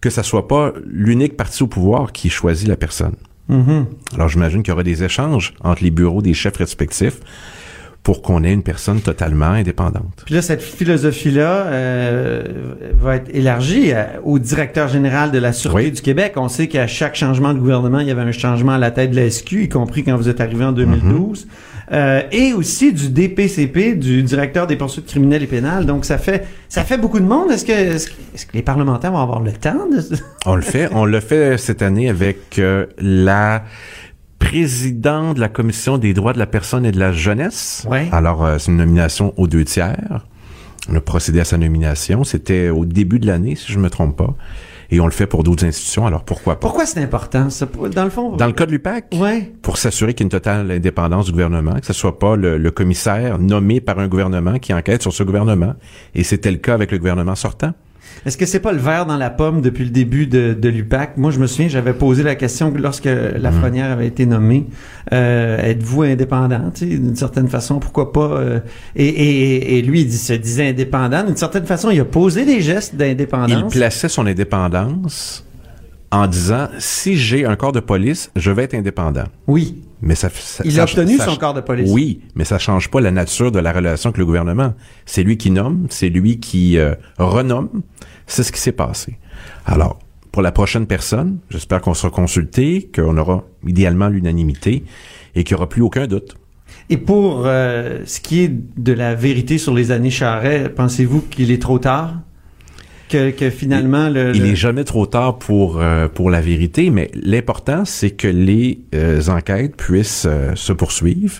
[0.00, 3.14] que ça soit pas l'unique parti au pouvoir qui choisit la personne.
[3.48, 3.86] Mhm.
[4.14, 7.18] Alors, j'imagine qu'il y aura des échanges entre les bureaux des chefs respectifs
[8.02, 10.22] pour qu'on ait une personne totalement indépendante.
[10.24, 12.42] Puis là, cette philosophie-là euh,
[13.00, 15.90] va être élargie à- au directeur général de la Sûreté Oui.
[15.92, 16.32] du Québec.
[16.36, 19.10] On sait qu'à chaque changement de gouvernement, il y avait un changement à la tête
[19.10, 21.44] de la SQ, y compris quand vous êtes arrivé en 2012.
[21.44, 21.48] Mm-hmm.
[21.90, 25.86] Euh, et aussi du DPCP, du directeur des poursuites criminelles et pénales.
[25.86, 27.50] Donc, ça fait ça fait beaucoup de monde.
[27.50, 30.02] Est-ce que, est-ce que, est-ce que les parlementaires vont avoir le temps de...
[30.46, 30.88] On le fait.
[30.92, 33.64] On le fait cette année avec euh, la
[34.38, 37.86] présidente de la Commission des droits de la personne et de la jeunesse.
[37.90, 38.08] Ouais.
[38.12, 40.26] Alors, euh, c'est une nomination aux deux tiers.
[40.90, 42.24] On a procédé à sa nomination.
[42.24, 44.34] C'était au début de l'année, si je me trompe pas.
[44.90, 46.06] Et on le fait pour d'autres institutions.
[46.06, 46.60] Alors, pourquoi pas?
[46.60, 47.66] Pourquoi c'est important, ça?
[47.94, 48.36] Dans le fond...
[48.36, 49.52] Dans le cas de l'UPAC, Ouais.
[49.60, 52.56] pour s'assurer qu'il y a une totale indépendance du gouvernement, que ce soit pas le,
[52.56, 55.74] le commissaire nommé par un gouvernement qui enquête sur ce gouvernement.
[56.14, 57.72] Et c'était le cas avec le gouvernement sortant.
[58.26, 61.16] Est-ce que c'est pas le verre dans la pomme depuis le début de, de l'UPAC?
[61.16, 64.66] Moi, je me souviens, j'avais posé la question lorsque Lafrenière avait été nommée.
[65.12, 66.70] Euh, Êtes-vous indépendant?
[66.74, 68.30] Tu sais, D'une certaine façon, pourquoi pas?
[68.32, 68.60] euh,
[68.96, 71.24] et, et, et lui, il se disait indépendant.
[71.24, 73.72] D'une certaine façon, il a posé des gestes Il d'indépendance.
[73.72, 75.44] plaçait son indépendance
[76.10, 79.24] en disant si j'ai un corps de police, je vais être indépendant.
[79.46, 79.82] Oui.
[80.00, 81.90] Mais ça, ça- Il ça- a obtenu ça- son corps de police.
[81.92, 84.74] Oui, mais ça change pas la nature de la relation avec le gouvernement.
[85.06, 87.82] C'est lui qui nomme, c'est lui qui euh, renomme.
[88.26, 89.18] C'est ce qui s'est passé.
[89.66, 89.98] Alors,
[90.30, 94.84] pour la prochaine personne, j'espère qu'on sera consulté, qu'on aura idéalement l'unanimité
[95.34, 96.36] et qu'il n'y aura plus aucun doute.
[96.90, 101.50] Et pour euh, ce qui est de la vérité sur les années Charret, pensez-vous qu'il
[101.50, 102.14] est trop tard?
[103.08, 106.90] Que, que finalement, le, Il le- n'est jamais trop tard pour euh, pour la vérité,
[106.90, 111.36] mais l'important c'est que les euh, enquêtes puissent euh, se poursuivre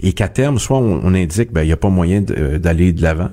[0.00, 2.92] et qu'à terme, soit on, on indique ben il n'y a pas moyen euh, d'aller
[2.92, 3.30] de l'avant,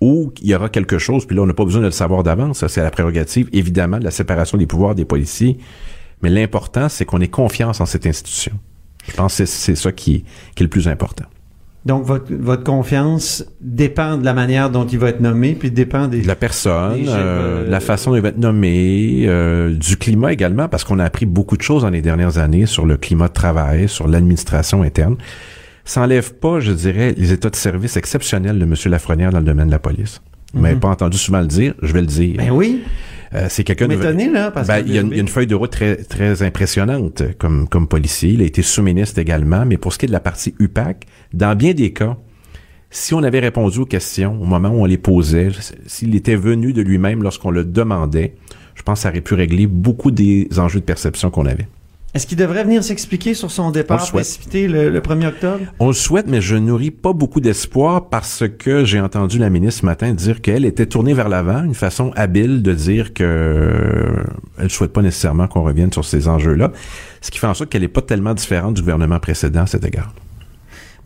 [0.00, 2.22] ou qu'il y aura quelque chose, puis là on n'a pas besoin de le savoir
[2.22, 2.58] d'avance.
[2.58, 5.56] Ça c'est la prérogative évidemment de la séparation des pouvoirs des policiers,
[6.22, 8.52] mais l'important c'est qu'on ait confiance en cette institution.
[9.08, 10.24] Je pense que c'est c'est ça qui
[10.54, 11.24] qui est le plus important.
[11.86, 16.08] Donc, votre, votre confiance dépend de la manière dont il va être nommé, puis dépend
[16.08, 16.22] des...
[16.22, 19.72] de la personne, Des euh, euh, de la façon dont il va être nommé, euh,
[19.72, 22.86] du climat également, parce qu'on a appris beaucoup de choses dans les dernières années sur
[22.86, 25.16] le climat de travail, sur l'administration interne.
[25.84, 28.74] Ça enlève pas, je dirais, les états de service exceptionnels de M.
[28.86, 30.20] Lafrenière dans le domaine de la police.
[30.54, 30.80] Vous m'avez Mhm.
[30.80, 32.34] pas entendu souvent le dire, je vais le dire.
[32.38, 32.82] Ben oui.
[33.36, 33.96] Euh, c'est quelqu'un Vous de...
[33.98, 35.54] m'étonnez, là, parce Ben, que- il y, a une- il y a une feuille de
[35.54, 38.30] route très, très impressionnante comme, comme policier.
[38.30, 39.64] Il a été sous-ministre également.
[39.66, 42.16] Mais pour ce qui est de la partie UPAC, dans bien des cas,
[42.90, 45.50] si on avait répondu aux questions au moment où on les posait,
[45.86, 48.34] s'il était venu de lui-même lorsqu'on le demandait,
[48.74, 51.66] je pense que ça aurait pu régler beaucoup des enjeux de perception qu'on avait.
[52.16, 55.60] Est-ce qu'il devrait venir s'expliquer sur son On départ précipité le, le 1er octobre?
[55.78, 59.82] On le souhaite, mais je nourris pas beaucoup d'espoir parce que j'ai entendu la ministre
[59.82, 64.24] ce matin dire qu'elle était tournée vers l'avant, une façon habile de dire que euh,
[64.58, 66.72] elle souhaite pas nécessairement qu'on revienne sur ces enjeux-là,
[67.20, 69.84] ce qui fait en sorte qu'elle est pas tellement différente du gouvernement précédent à cet
[69.84, 70.14] égard.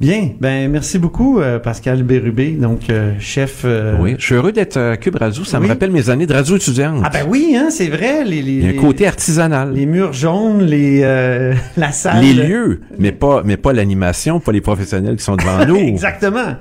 [0.01, 3.63] Bien, ben merci beaucoup euh, Pascal Bérubé, donc euh, chef.
[3.67, 5.45] euh, Oui, je suis heureux d'être à Cube Radio.
[5.45, 5.65] Ça Oui.
[5.65, 7.03] me rappelle mes années de radio étudiante.
[7.05, 8.25] Ah ben oui, hein, c'est vrai.
[8.25, 9.75] Les, les, Il y a un côté artisanal.
[9.75, 12.23] les murs jaunes, les euh, la salle.
[12.25, 15.77] Les lieux, mais pas, mais pas l'animation, pas les professionnels qui sont devant nous.
[15.77, 16.57] Exactement.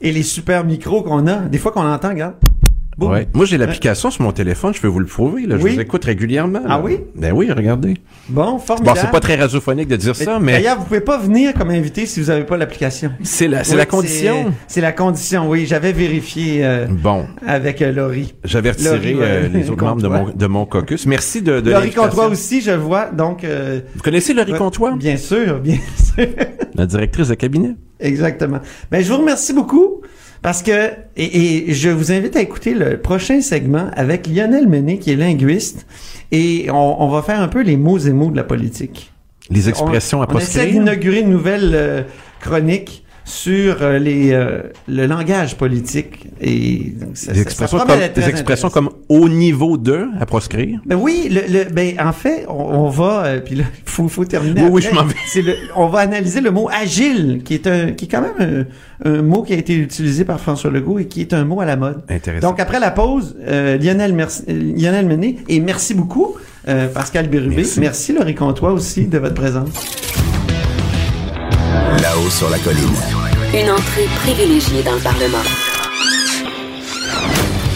[0.00, 1.36] Et les super micros qu'on a.
[1.38, 2.34] Des fois qu'on entend, regarde.
[2.96, 3.10] Boum.
[3.10, 3.26] Ouais.
[3.34, 5.46] Moi, j'ai l'application sur mon téléphone, je peux vous le prouver.
[5.46, 5.56] Là.
[5.58, 5.74] Je Oui.
[5.74, 6.60] vous écoute régulièrement.
[6.68, 6.98] Ah oui?
[7.16, 7.94] Ben oui, regardez.
[8.28, 8.98] Bon, Bon, formidable.
[9.00, 12.06] c'est pas très radiophonique de dire ça, mais D'ailleurs, vous pouvez pas venir comme invité
[12.06, 13.12] si vous avez pas l'application.
[13.22, 14.52] c'est la, Oui, la condition.
[14.68, 15.66] C'est la condition, oui.
[15.66, 18.34] J'avais vérifié euh, Bon, avec euh, Laurie.
[18.44, 21.06] j'avais retiré Laurie, euh, les autres membres de mon, de mon caucus.
[21.06, 21.90] Merci de, de Laurie.
[21.90, 23.06] Comtois aussi, je vois.
[23.06, 24.52] Donc, euh, Vous connaissez Laurie.
[24.54, 24.92] Comtois?
[24.96, 25.78] bien sûr, bien
[26.16, 26.26] sûr.
[26.74, 27.74] La directrice de cabinet.
[28.00, 28.58] Exactement.
[28.90, 30.02] Ben, je vous remercie beaucoup
[30.44, 34.98] parce que, et, et je vous invite à écouter le prochain segment avec Lionel Menet,
[34.98, 35.86] qui est linguiste,
[36.32, 39.10] et on, on va faire un peu les mots et mots de la politique.
[39.48, 42.02] Les expressions à on, on essaie d'inaugurer une nouvelle euh,
[42.40, 47.84] chronique sur euh, les, euh, le langage politique et donc, ça- Des ça- expressions, ça
[47.86, 50.80] comme, des expressions comme au niveau de à proscrire.
[50.84, 54.08] Ben oui, le, le- ben en fait, on, on va euh, puis là, il faut,
[54.08, 54.62] faut terminer.
[54.64, 55.14] Oui, oui, je m'en vais.
[55.42, 58.66] Le, on va analyser le mot agile, qui est un, qui est quand même
[59.04, 61.60] un, un mot qui a été utilisé par François Legault et qui est un mot
[61.60, 62.02] à la mode.
[62.10, 62.50] Intéressant.
[62.50, 66.34] Donc après la pause, euh, Lionel, merci, Lionel Menet et merci beaucoup
[66.68, 67.56] euh, Pascal Bérubé.
[67.56, 67.80] Merci.
[67.80, 70.13] Merci Laurie Comtois aussi de votre présence.
[72.02, 72.96] Là-haut sur la colline.
[73.54, 75.38] Une entrée privilégiée dans le Parlement.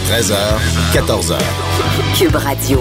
[0.07, 0.35] 13h,
[0.93, 1.37] 14h.
[2.17, 2.79] Cube Radio.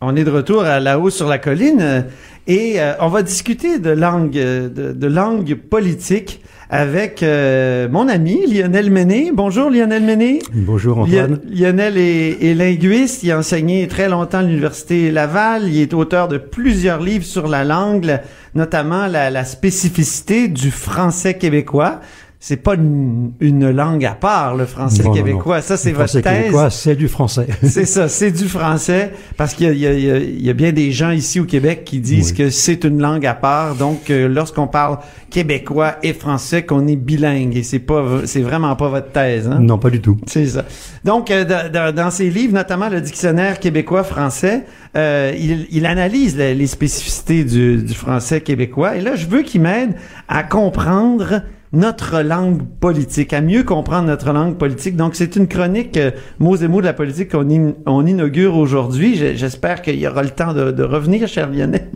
[0.00, 2.02] On est de retour à la haut sur la colline euh,
[2.46, 8.08] et euh, on va discuter de langue, euh, de, de langue politique avec euh, mon
[8.08, 9.30] ami Lionel Menet.
[9.34, 10.38] Bonjour Lionel Menet.
[10.54, 11.40] Bonjour Antoine.
[11.50, 15.92] Lion- Lionel est, est linguiste, il a enseigné très longtemps à l'Université Laval, il est
[15.94, 18.22] auteur de plusieurs livres sur la langue, la-
[18.54, 22.00] notamment la, la spécificité du français québécois.
[22.42, 25.60] C'est pas une, une langue à part, le français Non, non, québécois.
[25.60, 26.38] Ça, c'est votre français thèse.
[26.38, 27.46] québécois, c'est du français.
[27.62, 30.90] C'est ça, c'est du français, parce qu'il y a, il y, y a- bien des
[30.90, 32.38] gens ici au Québec qui disent Oui.
[32.38, 33.74] que c'est une langue à part.
[33.74, 34.98] Donc, euh, lorsqu'on parle
[35.28, 39.58] québécois et français, qu'on est bilingue, et c'est pas, c'est vraiment pas votre thèse, hein?
[39.60, 40.16] non, pas du tout.
[40.26, 40.64] C'est ça.
[41.04, 44.64] Donc, euh, dans, dans- dans ses livres, notamment le dictionnaire québécois-français,
[44.96, 48.96] euh, il, il analyse les, les spécificités du, du français québécois.
[48.96, 49.94] Et là, je veux qu'il m'aide
[50.26, 51.42] à comprendre
[51.72, 54.96] notre langue politique, à mieux comprendre notre langue politique.
[54.96, 58.56] Donc, c'est une chronique euh, mots et mots de la politique qu'on in- on inaugure
[58.56, 59.14] aujourd'hui.
[59.36, 61.86] J'espère qu'il y aura le temps de, de revenir, cher Lionel.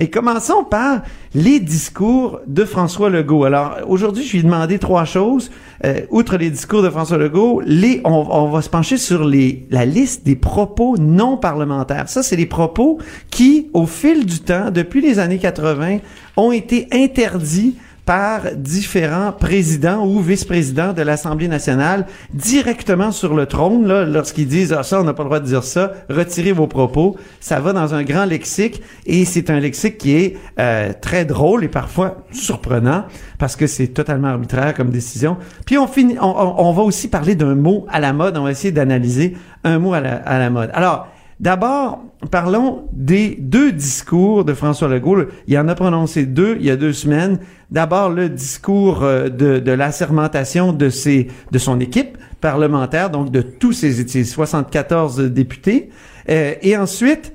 [0.00, 1.02] Et commençons par
[1.34, 3.44] les discours de François Legault.
[3.44, 5.52] Alors, aujourd'hui, je lui ai demandé trois choses.
[5.84, 9.66] Euh, outre les discours de François Legault, les, on, on va se pencher sur les,
[9.70, 12.08] la liste des propos non parlementaires.
[12.08, 12.98] Ça, c'est les propos
[13.30, 15.98] qui, au fil du temps, depuis les années 80,
[16.36, 17.76] ont été interdits
[18.10, 24.72] par différents présidents ou vice-présidents de l'Assemblée nationale directement sur le trône, là, lorsqu'ils disent
[24.76, 27.16] ah, ça, on n'a pas le droit de dire ça, retirez vos propos.
[27.38, 31.62] Ça va dans un grand lexique et c'est un lexique qui est euh, très drôle
[31.62, 33.04] et parfois surprenant
[33.38, 35.36] parce que c'est totalement arbitraire comme décision.
[35.64, 38.36] Puis on finit, on, on- on va aussi parler d'un mot à la mode.
[38.36, 40.70] On va essayer d'analyser un mot à la, à la mode.
[40.74, 41.06] Alors,
[41.40, 45.24] D'abord, parlons des deux discours de François Legault.
[45.48, 47.38] Il en a prononcé deux il y a deux semaines.
[47.70, 53.72] D'abord, le discours euh, de, de l'assermentation de, de son équipe parlementaire, donc de tous
[53.72, 55.88] ses, ses 74 députés.
[56.28, 57.32] Euh, et ensuite,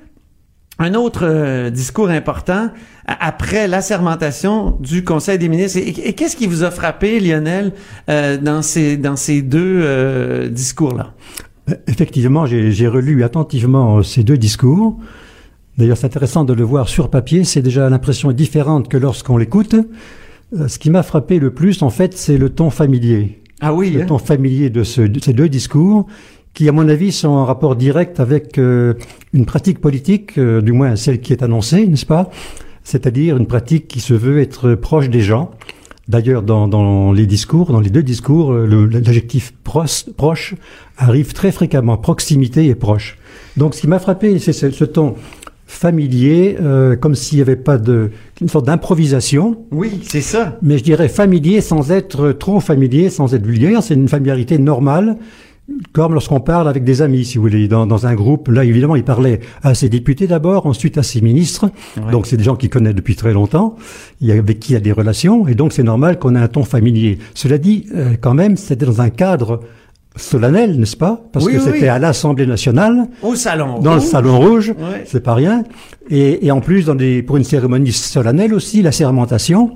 [0.78, 2.70] un autre euh, discours important
[3.06, 5.80] après l'assermentation du Conseil des ministres.
[5.80, 7.72] Et, qu'est-ce qui vous a frappé, Lionel,
[8.06, 11.12] dans ces, dans ces deux discours-là?
[11.86, 14.98] Effectivement, j'ai relu attentivement euh, ces deux discours.
[15.78, 17.44] D'ailleurs, c'est intéressant de le voir sur papier.
[17.44, 19.74] C'est déjà l'impression différente que lorsqu'on l'écoute.
[20.56, 23.42] Euh, Ce qui m'a frappé le plus, en fait, c'est le ton familier.
[23.60, 24.06] Ah oui, Le hein?
[24.06, 26.06] ton familier de, ce- de ces deux discours,
[26.54, 28.94] qui, à mon avis, sont en rapport direct avec euh,
[29.34, 32.30] une pratique politique, euh, du moins celle qui est annoncée, n'est-ce pas?
[32.84, 35.50] C'est-à-dire une pratique qui se veut être proche des gens.
[36.08, 40.54] D'ailleurs, dans, dans les discours, dans les deux discours, euh, l'adjectif proche, proche
[40.96, 43.18] arrive très fréquemment, proximité et proche.
[43.56, 45.16] Donc, ce qui m'a frappé, c'est ce, ce ton
[45.66, 49.58] familier, euh, comme s'il n'y avait pas de, une sorte d'improvisation.
[49.72, 50.58] Oui, c'est ça.
[50.62, 53.82] Mais je dirais familier sans être trop familier, sans être vulgaire.
[53.82, 55.16] C'est une familiarité normale
[55.92, 58.48] comme lorsqu'on parle avec des amis, si vous voulez, dans, dans un groupe.
[58.48, 61.70] Là, évidemment, il parlait à ses députés d'abord, ensuite à ses ministres.
[61.96, 62.12] Ouais.
[62.12, 63.76] Donc, c'est des gens qu'il connaît depuis très longtemps,
[64.28, 67.18] avec qui il a des relations, et donc c'est normal qu'on ait un ton familier.
[67.34, 69.60] Cela dit, euh, quand même, c'était dans un cadre
[70.14, 71.20] solennel, n'est-ce pas?
[71.32, 71.88] Parce Oui, que oui, c'était oui.
[71.88, 73.80] à l'Assemblée nationale, Au salon.
[73.80, 75.02] dans le salon rouge, Ouais.
[75.04, 75.64] c'est pas rien.
[76.08, 79.72] Et, et en plus, dans des, pour une cérémonie solennelle aussi, la sermentation.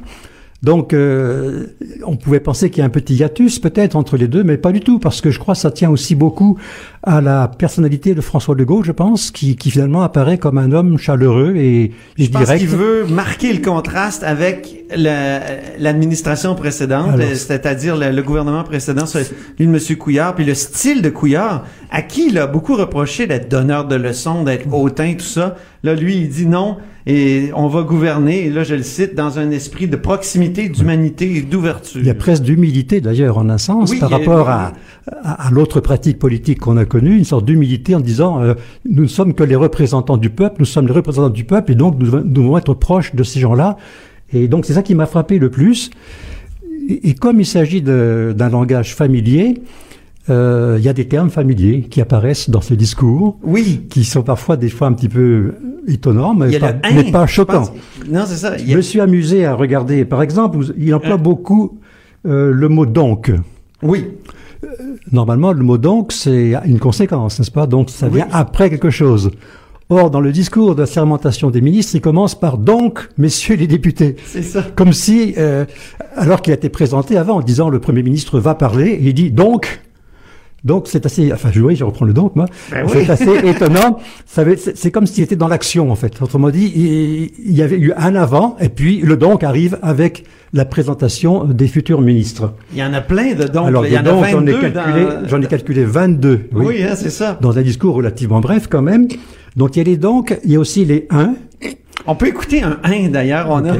[0.62, 1.68] Donc, euh,
[2.04, 4.72] on pouvait penser qu'il y a un petit hiatus peut-être entre les deux, mais pas
[4.72, 6.58] du tout, parce que je crois que ça tient aussi beaucoup
[7.02, 10.70] à la personnalité de François de Gaulle, je pense, qui, qui finalement apparaît comme un
[10.72, 12.60] homme chaleureux et, Je pense direct.
[12.60, 14.84] qu'il veut marquer le contraste avec
[15.78, 19.26] l'administration précédente, c'est-à-dire le, le gouvernement précédent, celui
[19.58, 19.96] de M.
[19.96, 23.96] Couillard, puis le style de Couillard, à qui il a beaucoup reproché d'être donneur de
[23.96, 25.56] leçons, d'être hautain, tout ça.
[25.82, 29.38] Là, lui, il dit non, et on va gouverner, et là, je le cite, dans
[29.38, 32.00] un esprit de proximité, d'humanité et d'ouverture.
[32.00, 34.72] Il y a presque d'humilité d'ailleurs en un sens Oui, par a- rapport à,
[35.22, 39.04] à, à l'autre pratique politique qu'on a connue, une sorte d'humilité en disant euh, nous
[39.04, 41.98] ne sommes que les représentants du peuple, nous sommes les représentants du peuple et donc
[41.98, 43.76] nous, devons- nous devons être proches de ces gens-là.
[44.32, 45.90] Et donc c'est ça qui m'a frappé le plus.
[46.88, 49.60] Et, et comme il s'agit d'un langage familier,
[50.28, 53.86] euh, il y a des termes familiers qui apparaissent dans ce discours, oui.
[53.90, 55.54] qui sont parfois des fois un petit peu
[55.88, 57.66] étonnants, mais pas, le mais pas choquants.
[57.66, 57.72] pense.
[58.08, 58.56] Non, c'est ça.
[58.56, 61.78] Je a- me suis amusé à regarder, par exemple, il emploie beaucoup
[62.26, 63.32] euh, le mot donc.
[63.82, 64.04] Oui.
[65.12, 67.66] Normalement, le mot donc, c'est une conséquence, n'est-ce pas?
[67.66, 69.30] Donc, ça vient après quelque chose.
[69.88, 73.66] Or, dans le discours de la sermentation des ministres, il commence par donc, messieurs les
[73.66, 74.14] députés.
[74.24, 74.62] C'est ça.
[74.76, 75.64] Comme si, euh,
[76.14, 79.32] alors qu'il a été présenté avant en disant le Premier ministre va parler, il dit
[79.32, 79.80] donc.
[80.64, 82.92] Donc c'est assez, enfin je, oui, je reprends le donc moi, Ben oui.
[83.06, 83.98] c'est assez étonnant.
[84.26, 86.20] C'est comme s'il était dans l'action en fait.
[86.20, 90.24] Autrement dit, il, il y avait eu un avant et puis le donc arrive avec
[90.52, 92.54] la présentation des futurs ministres.
[92.72, 93.68] Il y en a plein de donc.
[93.68, 95.28] Alors il y en a j'en ai 22 calculé, dans...
[95.28, 96.48] j'en ai calculé 22.
[96.52, 97.38] Oui, hein, c'est ça.
[97.40, 99.08] Dans un discours relativement bref quand même.
[99.56, 101.34] Donc il y a les donc, il y a aussi les un.
[102.06, 103.48] On peut écouter un 1 d'ailleurs.
[103.50, 103.74] On a,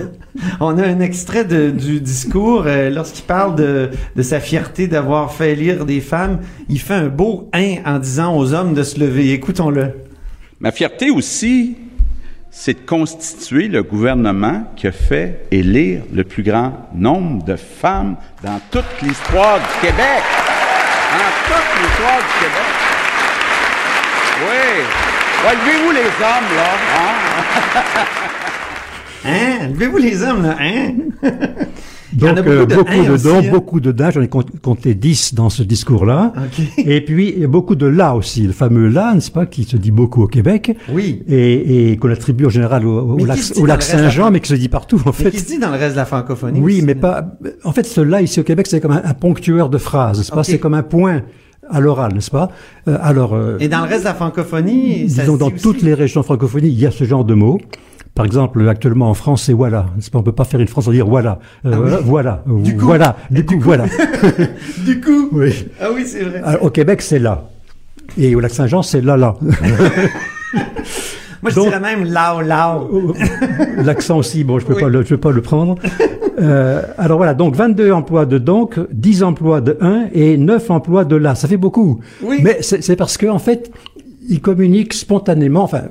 [0.61, 5.33] on a un extrait de- du discours euh, lorsqu'il parle de, de sa fierté d'avoir
[5.33, 6.41] fait lire des femmes.
[6.69, 9.33] Il fait un beau 1 en disant aux hommes de se lever.
[9.33, 9.95] Écoutons-le.
[10.61, 11.77] Ma fierté aussi,
[12.51, 18.17] c'est de constituer le gouvernement qui a fait élire le plus grand nombre de femmes
[18.45, 20.23] dans toute l'histoire du Québec.
[21.13, 22.71] Dans toute l'histoire du Québec.
[24.43, 25.10] Oui.
[25.47, 26.71] Ouais, levez-vous les hommes, là.
[26.97, 28.07] Hein?
[29.23, 29.69] Hein?
[29.75, 30.57] Levez-vous les hommes, là.
[30.61, 30.95] Hein?
[32.13, 33.51] Il y en Donc a euh, beaucoup de beaucoup hein de aussi, donc, hein.
[33.53, 36.33] beaucoup de da, j'en ai compté- compté 10 dans ce discours-là.
[36.37, 36.67] OK.
[36.79, 39.63] Et puis il y a beaucoup de là aussi, le fameux là, n'est-ce pas, qui
[39.63, 40.77] se dit beaucoup au Québec.
[40.89, 41.23] Oui.
[41.29, 44.69] Et, et qu'on attribue en général au, Mais lac, la Saint-Jean, mais qui se dit
[44.69, 45.31] partout en Mais fait.
[45.31, 47.01] qui se dit dans le reste de la francophonie Oui, aussi, mais là.
[47.01, 47.25] pas.
[47.63, 50.33] En fait, ce là ici au Québec, c'est comme un, un ponctueur de phrases, n'est-ce
[50.33, 50.43] pas.
[50.43, 51.23] C'est comme un point
[51.71, 52.51] à l'oral, n'est-ce pas
[52.89, 55.63] Euh, Alors, euh, Et dans le reste de la francophonie, ça disons dans aussi.
[55.63, 57.61] toutes les régions francophonie, il y a ce genre de mots.
[58.15, 59.87] Par exemple, actuellement en France, c'est voilà.
[59.95, 61.89] n'est-ce pas On peut pas faire une France sans dire voilà, Euh, Ah oui.
[62.05, 62.85] voilà, voilà, Du coup.
[62.87, 63.85] voilà, du coup, voilà.
[64.85, 65.29] Du coup.
[65.33, 65.69] oui.
[65.81, 66.43] Ah oui, c'est vrai.
[66.45, 67.45] Alors, au Québec, c'est là.
[68.19, 69.37] Et au lac Saint-Jean, c'est là, là.
[71.43, 73.15] Moi, je donc- dirais même lao lao.
[73.79, 74.81] L'accent aussi, bon, je peux Oui.
[74.83, 75.77] pas le, je peux pas le prendre.
[76.41, 81.05] Euh, alors voilà, donc 22 emplois de donc, 10 emplois de 1 et 9 emplois
[81.05, 81.35] de là.
[81.35, 82.01] Ça fait beaucoup.
[82.23, 82.39] Oui.
[82.43, 83.71] Mais c'est parce que en fait,
[84.29, 85.83] il communique spontanément, enfin,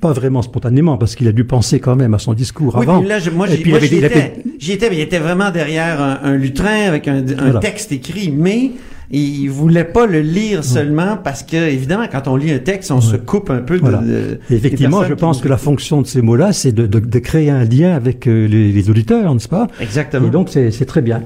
[0.00, 3.00] pas vraiment spontanément, parce qu'il a dû penser quand même à son discours Oui, avant.
[3.00, 4.72] puis là, je- moi, Et j'y puis, moi, avait- j'y il avait- étais.
[4.74, 7.60] Étais, mais il était vraiment derrière un, un lutrin avec un, un Voilà.
[7.60, 8.70] texte écrit, mais
[9.12, 13.00] il voulait pas le lire seulement parce que, évidemment, quand on lit un texte, on
[13.02, 13.98] se coupe un peu de, Voilà.
[13.98, 16.98] de- Et effectivement, je pense qui- que la fonction de ces mots-là, c'est de, de,
[16.98, 19.68] de créer un lien avec euh, les, les auditeurs, n'est-ce pas?
[19.80, 20.26] Exactement.
[20.26, 21.22] Et donc, c'est très bien.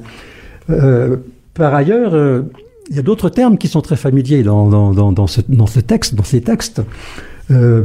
[0.68, 1.16] Euh,
[1.54, 2.42] par ailleurs, euh,
[2.90, 5.80] il y a d'autres termes qui sont très familiers dans, dans, dans, dans, ce, ce
[5.80, 6.82] texte, dans ces textes.
[7.52, 7.84] Euh,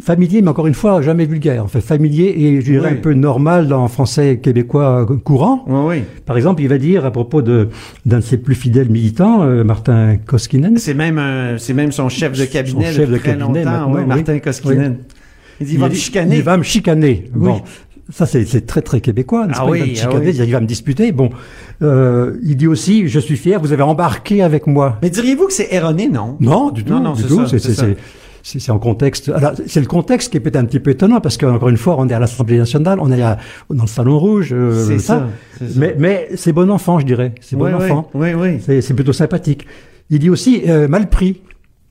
[0.00, 1.64] familier, mais encore une fois, jamais vulgaire.
[1.64, 2.98] En fait, familier et je dirais Oui.
[2.98, 5.64] un peu normal dans français québécois courant.
[5.66, 6.02] Oui, oui.
[6.26, 7.68] Par exemple, il va dire à propos de
[8.06, 10.76] d'un de ses plus fidèles militants, euh, Martin Koskinen.
[10.78, 14.06] C'est même, un- c'est même son chef de cabinet Son chef de très cabinet longtemps.
[14.06, 14.96] Martin Koskinen.
[15.60, 16.36] Il dit, il va me chicaner.
[16.36, 17.30] Il va me chicaner.
[17.34, 17.60] Bon.
[18.12, 19.46] Ça, c'est très, très québécois.
[19.52, 19.70] Ah pas?
[19.70, 20.36] Oui, il va me ah chicaner, oui.
[20.46, 21.12] il va me disputer.
[21.12, 21.30] Bon.
[21.82, 24.98] Euh, il dit aussi, je suis fier, vous avez embarqué avec moi.
[25.02, 26.36] Mais diriez-vous que c'est erroné, non?
[26.40, 26.92] Non, du tout.
[26.92, 27.46] Non, non, du tout.
[27.46, 27.96] C'est-
[28.42, 29.28] c'est en contexte.
[29.28, 31.96] Alors, c'est le contexte qui est peut-être un petit peu étonnant parce qu'encore une fois,
[31.98, 33.38] on est à l'Assemblée nationale, on est à-
[33.70, 34.50] dans le salon rouge.
[34.52, 35.26] euh, C'est ça.
[35.76, 37.32] Mais, mais c'est bon enfant, je dirais.
[37.40, 38.08] C'est bon enfant.
[38.14, 38.58] oui, oui.
[38.64, 39.66] C'est c'est plutôt sympathique.
[40.10, 41.40] Il dit aussi euh, mal pris.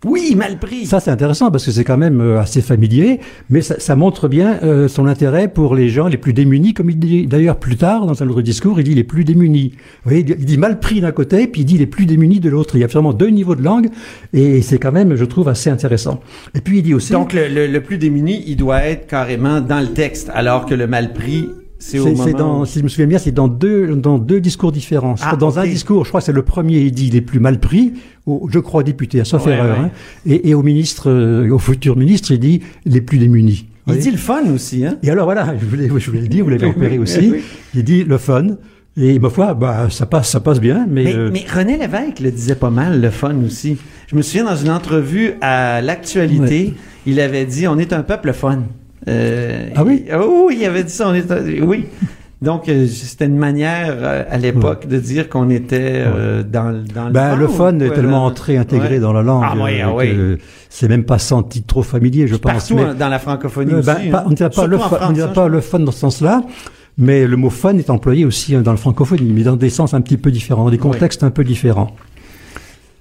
[0.05, 0.85] Oui, mal pris.
[0.85, 4.29] Ça, c'est intéressant parce que c'est quand même euh, assez familier, mais ça, ça montre
[4.29, 7.75] bien euh, son intérêt pour les gens les plus démunis, comme il dit d'ailleurs plus
[7.75, 9.73] tard dans un autre discours, il dit les plus démunis.
[10.03, 12.05] Vous voyez, il dit- il dit mal pris d'un côté, puis il dit les plus
[12.05, 12.75] démunis de l'autre.
[12.77, 13.89] Il y a vraiment deux niveaux de langue,
[14.31, 16.21] et c'est quand même, je trouve, assez intéressant.
[16.55, 17.11] Et puis il dit aussi...
[17.11, 20.75] Donc, le, le- le plus démuni, il doit être carrément dans le texte, alors que
[20.75, 21.49] le mal pris,
[21.79, 25.15] c'est dans, si je me souviens bien, c'est dans deux, dans deux discours différents.
[25.21, 27.59] Ah, dans un discours, je crois que c'est le premier, il dit les plus mal
[27.59, 27.93] pris,
[28.25, 29.85] au, je crois député, à sauf Ouais, erreur, ouais.
[29.85, 29.91] hein.
[30.25, 33.65] et, et au ministre, euh, au futur ministre, il dit les plus démunis.
[33.87, 34.97] Il dit le fun aussi, hein?
[35.01, 37.31] Et alors voilà, je voulais, je voulais le dire, vous l'avez repéré aussi.
[37.31, 37.41] oui.
[37.73, 38.45] Il dit le fun.
[38.97, 42.19] Et ma foi, bah, ça passe, ça passe bien, mais, Mais, euh, mais René Lévesque
[42.19, 43.77] le disait pas mal, le fun aussi.
[44.07, 46.73] Je me souviens dans une entrevue à l'actualité,
[47.05, 48.63] il avait dit on est un peuple fun.
[49.07, 50.03] Euh, Ah oui?
[50.07, 51.07] il- oh, oui, il avait dit ça.
[51.09, 51.85] On un- oui.
[52.41, 56.83] Donc euh, c'était une manière euh, à l'époque de dire qu'on était euh, dans, le-
[56.83, 58.99] dans le bah, le fun est tellement entré, intégré Ouais.
[58.99, 60.37] dans la langue, Ah oui, ah oui.
[60.69, 62.69] c'est même pas senti trop familier, je pense.
[62.69, 63.87] Partout hein, dans la francophonie aussi.
[63.87, 64.11] ben, hein.
[64.11, 66.41] pas- on ne dirait pas, le, on dirait hein, pas le fun dans ce sens-là,
[66.97, 69.93] mais le mot fun est employé aussi hein, dans la francophonie, mais dans des sens
[69.93, 71.91] un petit peu différents, dans des contextes un peu différents.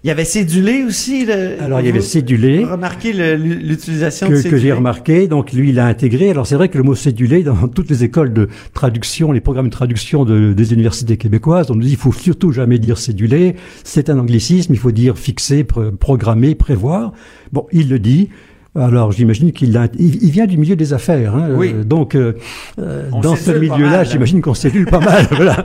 [0.05, 1.27] Il y avait cédulé aussi.
[1.27, 2.65] Le, Alors, il y avait cédulé.
[2.65, 5.27] Remarquez l'utilisation que, que j'ai remarqué.
[5.27, 6.31] Donc lui, il a intégré.
[6.31, 9.67] Alors c'est vrai que le mot cédulé dans toutes les écoles de traduction, les programmes
[9.67, 13.57] de traduction de- des universités québécoises, on nous dit il faut surtout jamais dire cédulé.
[13.83, 14.73] C'est un anglicisme.
[14.73, 17.13] Il faut dire fixer, pr- programmer, prévoir.
[17.53, 18.29] Bon, il le dit.
[18.77, 21.35] Alors j'imagine qu'il a- il, il vient du milieu des affaires.
[21.35, 21.49] hein.
[21.57, 21.73] Oui.
[21.75, 22.35] Euh, donc euh,
[22.79, 25.27] euh, dans ce milieu-là, j'imagine qu'on cédule pas mal.
[25.33, 25.65] voilà.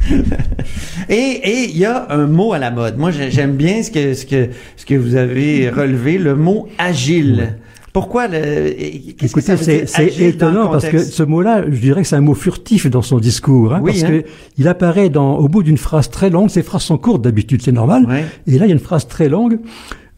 [1.08, 1.40] Et
[1.70, 2.96] il y a un mot à la mode.
[2.98, 6.68] Moi, j'ai- j'aime bien ce que ce que ce que vous avez relevé, le mot
[6.78, 7.54] agile.
[7.92, 8.70] Pourquoi le
[9.18, 12.14] qu'est-ce que ça Écoutez, veut c'est étonnant parce que ce mot-là, je dirais que c'est
[12.16, 14.20] un mot furtif dans son discours, hein, Oui, parce hein.
[14.20, 14.24] que
[14.58, 16.50] il apparaît dans, au bout d'une phrase très longue.
[16.50, 18.06] Ces phrases sont courtes d'habitude, c'est normal.
[18.06, 18.24] Ouais.
[18.46, 19.58] Et là, il y a une phrase très longue.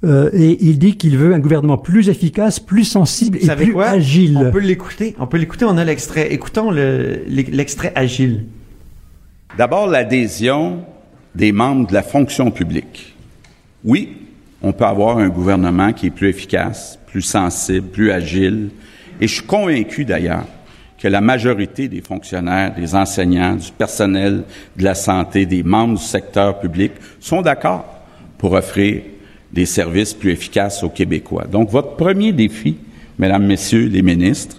[0.05, 3.72] euh, et il dit qu'il veut un gouvernement plus efficace, plus sensible Vous et plus
[3.72, 3.87] quoi?
[3.89, 4.37] agile.
[4.39, 5.14] On peut l'écouter.
[5.18, 5.64] On peut l'écouter.
[5.64, 6.30] On a l'extrait.
[6.30, 8.45] Écoutons le l'extrait agile.
[9.57, 10.84] D'abord, l'adhésion
[11.34, 13.14] des membres de la fonction publique.
[13.84, 14.16] Oui,
[14.62, 18.70] on peut avoir un gouvernement qui est plus efficace, plus sensible, plus agile.
[19.20, 20.46] Et je suis convaincu d'ailleurs
[20.98, 24.44] que la majorité des fonctionnaires, des enseignants, du personnel
[24.76, 27.84] de la santé, des membres du secteur public sont d'accord
[28.38, 29.03] pour offrir
[29.53, 31.44] des services plus efficaces aux Québécois.
[31.50, 32.78] Donc, votre premier défi,
[33.18, 34.57] mesdames, messieurs les ministres,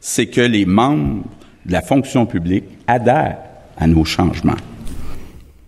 [0.00, 1.24] c'est que les membres
[1.64, 3.38] de la fonction publique adhèrent
[3.76, 4.54] à nos changements.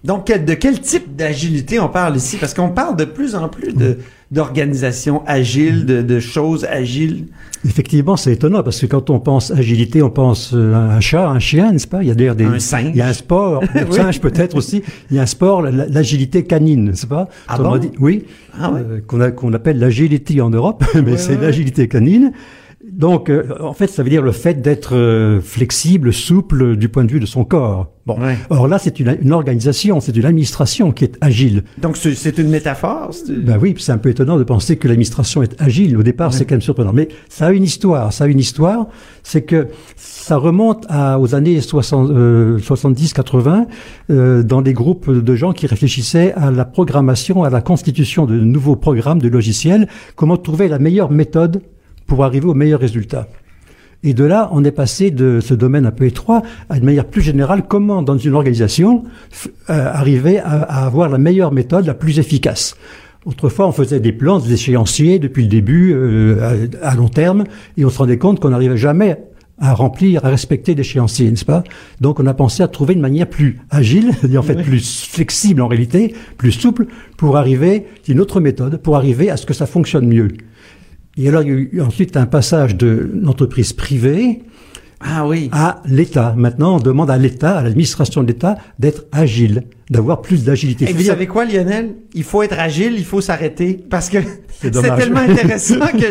[0.05, 2.37] Donc, de quel type d'agilité on parle ici?
[2.39, 3.99] Parce qu'on parle de plus en plus de
[4.31, 7.25] d'organisations agiles, de, de choses agiles.
[7.65, 11.27] Effectivement, c'est étonnant parce que quand on pense agilité, on pense euh, à un chat,
[11.29, 12.03] un chien, n'est-ce pas?
[12.03, 12.91] Il y a d'ailleurs des, Un singe.
[12.91, 13.93] il y a un sport, un Oui.
[13.97, 14.83] singe peut-être aussi.
[15.11, 17.29] Il y a un sport, la- l'agilité canine, n'est-ce pas?
[17.49, 17.79] Ah Autrement bon?
[17.79, 18.25] dit- Oui,
[18.61, 18.81] Ah ouais.
[18.81, 22.33] euh, qu'on a- qu'on appelle l'agility en Europe, mais Ouais, c'est ouais, l'agilité canine.
[22.93, 27.05] Donc, euh, en fait, ça veut dire le fait d'être euh, flexible, souple du point
[27.05, 27.93] de vue de son corps.
[28.07, 28.39] Bon, Ouais.
[28.49, 31.65] or là, c'est une, une organisation, c'est une administration qui est agile.
[31.83, 33.11] Donc, c'est une métaphore.
[33.29, 35.97] Ben oui, c'est un peu étonnant de penser que l'administration est agile.
[35.97, 36.93] Au départ, c'est quand même surprenant.
[36.95, 38.13] Mais ça a une histoire.
[38.13, 38.87] Ça a une histoire.
[39.23, 43.67] C'est que ça remonte à, aux années 60, euh, 70-80,
[44.11, 48.39] euh, dans des groupes de gens qui réfléchissaient à la programmation, à la constitution de
[48.41, 49.87] nouveaux programmes, de logiciels,
[50.17, 51.61] comment trouver la meilleure méthode
[52.09, 53.29] pour arriver au meilleur résultat.
[54.03, 57.05] Et de là, on est passé de ce domaine un peu étroit à une manière
[57.05, 59.05] plus générale, comment dans une organisation
[59.71, 62.77] euh, arriver à, à avoir la meilleure méthode, la plus efficace.
[63.25, 67.45] Autrefois, on faisait des plans, des échéanciers depuis le début, euh, à, à long terme,
[67.77, 69.19] et on se rendait compte qu'on n'arrivait jamais
[69.61, 71.65] à remplir, à respecter l'échéancier, n'est-ce pas?
[72.01, 75.61] Donc on a pensé à trouver une manière plus agile, c'est-à-dire en fait plus flexible
[75.61, 76.87] en réalité, plus souple,
[77.17, 80.29] pour arriver, une autre méthode, pour arriver à ce que ça fonctionne mieux.
[81.21, 84.43] Et alors, il y a eu ensuite un passage de l'entreprise privée
[85.01, 85.49] Ah oui.
[85.53, 86.35] à l'État.
[86.37, 90.89] Maintenant, on demande à l'État, à l'administration de l'État, d'être agile, d'avoir plus d'agilité.
[90.89, 91.97] Et vous savez quoi, Lionel?
[92.15, 93.81] Il faut être agile, il faut s'arrêter.
[93.91, 94.19] Parce que
[94.61, 96.07] c'est tellement intéressant que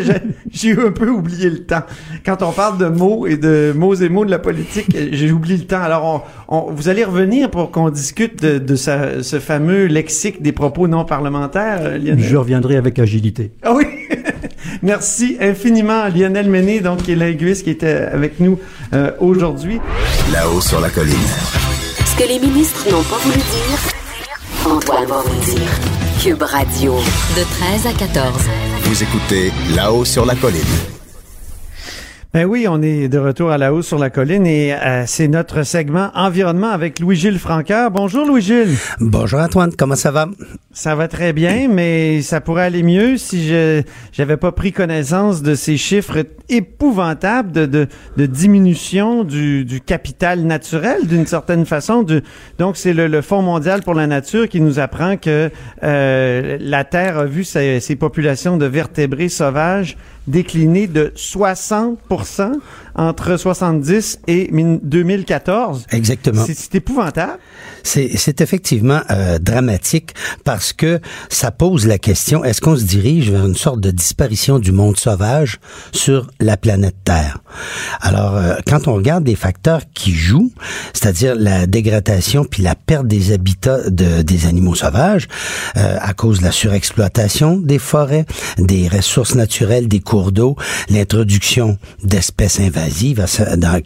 [0.52, 1.82] j'ai- un peu oublié le temps.
[2.26, 5.56] Quand on parle de mots et de mots et mots de la politique, j'ai oublié
[5.56, 5.80] le temps.
[5.80, 10.42] Alors, on, on- vous allez revenir pour qu'on discute de, de sa- ce fameux lexique
[10.42, 12.20] des propos non parlementaires, euh, Lionel.
[12.20, 13.52] Je reviendrai avec agilité.
[13.62, 13.84] Ah oui?
[14.82, 18.58] Merci infiniment à Lionel Méné, donc qui est linguiste, qui était avec nous
[18.92, 19.80] euh, aujourd'hui.
[20.32, 21.14] Là-haut sur la colline.
[22.04, 25.70] Ce que les ministres n'ont pas voulu dire, Antoine va vous dire.
[26.22, 26.94] Cube Radio.
[27.36, 28.32] De 13 à 14.
[28.82, 30.97] Vous écoutez Là-haut sur la colline.
[32.34, 35.28] Ben oui, on est de retour à la hausse sur la colline et euh, c'est
[35.28, 37.90] notre segment environnement avec Louis-Gilles Francaire.
[37.90, 38.76] Bonjour Louis-Gilles.
[39.00, 40.28] Bonjour Antoine, comment ça va?
[40.70, 45.40] Ça va très bien, mais ça pourrait aller mieux si je j'avais pas pris connaissance
[45.40, 47.86] de ces chiffres épouvantables de, de,
[48.18, 52.02] de diminution du, du capital naturel d'une certaine façon.
[52.02, 52.20] Du,
[52.58, 55.50] donc c'est le, le Fonds mondial pour la nature qui nous apprend que
[55.82, 59.96] euh, la Terre a vu ses, ses populations de vertébrés sauvages
[60.28, 62.52] décliner de 60%
[62.94, 65.86] entre 70 et 2014.
[65.90, 66.44] Exactement.
[66.46, 67.38] C'est épouvantable.
[67.88, 70.14] C'est effectivement euh, dramatique
[70.44, 74.58] parce que ça pose la question est-ce qu'on se dirige vers une sorte de disparition
[74.58, 75.58] du monde sauvage
[75.92, 77.38] sur la planète Terre?
[78.02, 80.52] Alors, euh, quand on regarde les facteurs qui jouent,
[80.92, 85.26] c'est-à-dire la dégradation puis la perte des habitats de, des animaux sauvages
[85.78, 88.26] euh, à cause de la surexploitation des forêts,
[88.58, 90.56] des ressources naturelles, des cours d'eau,
[90.90, 93.24] l'introduction d'espèces invasives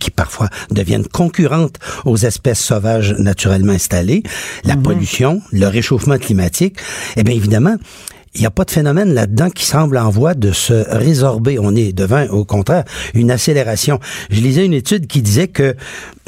[0.00, 3.74] qui parfois deviennent concurrentes aux espèces sauvages naturellement
[4.64, 4.82] la Mhm.
[4.82, 6.76] pollution, le réchauffement climatique,
[7.16, 7.76] eh bien évidemment,
[8.34, 11.59] il n'y a pas de phénomène là-dedans qui semble en voie de se résorber.
[11.61, 12.84] On est devant, au contraire,
[13.14, 14.01] une accélération.
[14.30, 15.76] Je lisais une étude qui disait que,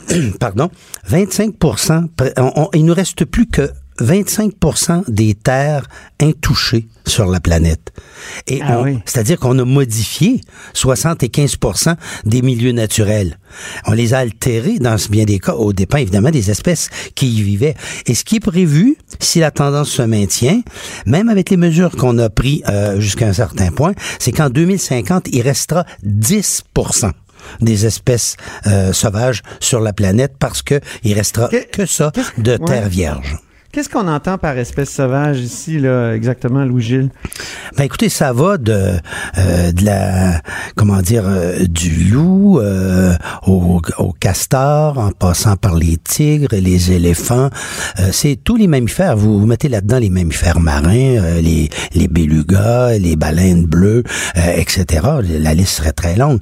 [0.39, 0.71] pardon,
[1.07, 1.55] 25
[2.37, 3.71] on- on- il nous reste plus que
[4.01, 5.87] 25% des terres
[6.21, 7.93] intouchées sur la planète.
[8.47, 8.99] Et Ah oui.
[9.05, 10.41] c'est-à-dire qu'on a modifié
[10.75, 13.39] 75% des milieux naturels.
[13.87, 17.43] On les a altérés dans bien des cas au dépens évidemment des espèces qui y
[17.43, 17.75] vivaient.
[18.07, 20.63] Et ce qui est prévu, si la tendance se maintient,
[21.07, 25.29] même avec les mesures qu'on a prises euh, jusqu'à un certain point, c'est qu'en 2050,
[25.33, 27.11] il restera 10%
[27.61, 28.37] des espèces
[28.67, 33.37] euh, sauvages sur la planète parce que il restera que, ça de terre vierge.
[33.75, 37.11] Qu'est-ce qu'on entend par espèce sauvage ici, là, exactement, Louis-Gilles?
[37.77, 38.93] Ben écoutez, ça va de
[39.37, 40.41] euh, de la
[40.77, 43.15] comment dire euh, du loup euh,
[43.49, 47.51] au, au castor, en passant par les tigres, les éléphants.
[47.99, 49.17] Euh, c'est tous les mammifères.
[49.17, 54.05] Vous, vous mettez là-dedans les mammifères marins, euh, les les bélugas, les baleines bleues,
[54.37, 55.05] etc.
[55.41, 56.39] La liste serait très longue.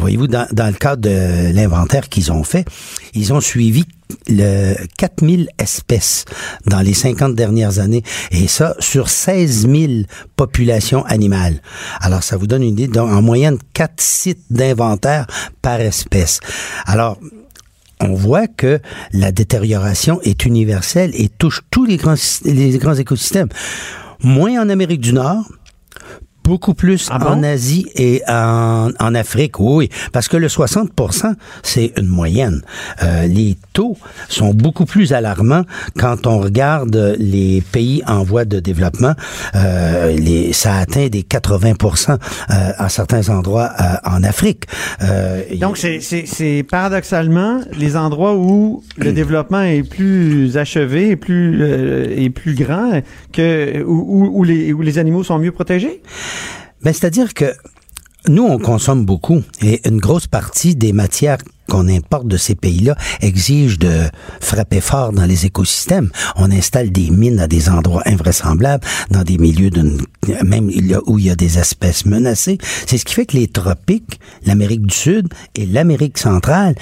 [0.00, 2.64] Voyez-vous, dans, dans le cadre de l'inventaire qu'ils ont fait,
[3.12, 3.84] ils ont suivi
[4.28, 6.24] le 4000 espèces
[6.66, 9.92] dans les 50 dernières années et ça sur 16 000
[10.36, 11.60] populations animales.
[12.00, 15.26] Alors ça vous donne une idée, donc en moyenne 4 sites d'inventaire
[15.62, 16.40] par espèce.
[16.86, 17.18] Alors
[18.00, 18.80] on voit que
[19.12, 23.48] la détérioration est universelle et touche tous les grands, les grands écosystèmes.
[24.22, 25.44] Moins en Amérique du Nord,
[26.48, 30.88] beaucoup plus en Asie et en, en Afrique, oui, parce que le 60
[31.62, 32.62] c'est une moyenne.
[33.02, 33.96] Euh, les taux
[34.30, 35.64] sont beaucoup plus alarmants
[35.98, 39.14] quand on regarde les pays en voie de développement.
[39.54, 41.72] Euh, les, ça atteint des 80
[42.08, 42.14] euh,
[42.78, 43.84] à certains endroits euh,
[44.16, 44.64] en Afrique.
[45.02, 51.16] Euh, Donc, c'est- c'est c'est paradoxalement les endroits où le développement est plus achevé et
[51.16, 55.52] plus, euh, et plus grand que où, où- où les, où les animaux sont mieux
[55.52, 56.00] protégés?
[56.82, 57.52] Ben, c'est-à-dire que
[58.28, 62.96] nous, on consomme beaucoup et une grosse partie des matières qu'on importe de ces pays-là
[63.20, 64.08] exige de
[64.40, 66.10] frapper fort dans les écosystèmes.
[66.36, 69.98] On installe des mines à des endroits invraisemblables, dans des milieux d'une,
[70.44, 70.70] même
[71.06, 72.58] où il y a des espèces menacées.
[72.86, 76.74] C'est ce qui fait que les tropiques, l'Amérique du Sud et l'Amérique centrale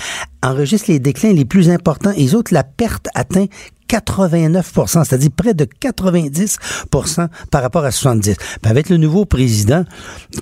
[0.43, 3.47] enregistrent les déclins les plus importants et autres, la perte atteint
[3.89, 8.37] 89% c'est-à-dire près de 90% par rapport à 70.
[8.37, 9.85] Puis avec le nouveau président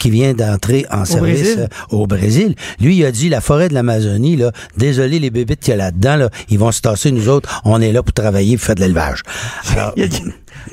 [0.01, 1.59] qui vient d'entrer en service Brésil?
[1.61, 5.61] euh, au Brésil, lui il a dit la forêt de l'Amazonie là, désolé les bébites
[5.61, 8.13] qu'il y a là-dedans là, ils vont se tasser nous autres, on est là pour
[8.13, 9.23] travailler pour faire de l'élevage.
[9.73, 10.23] Alors, Il a dit,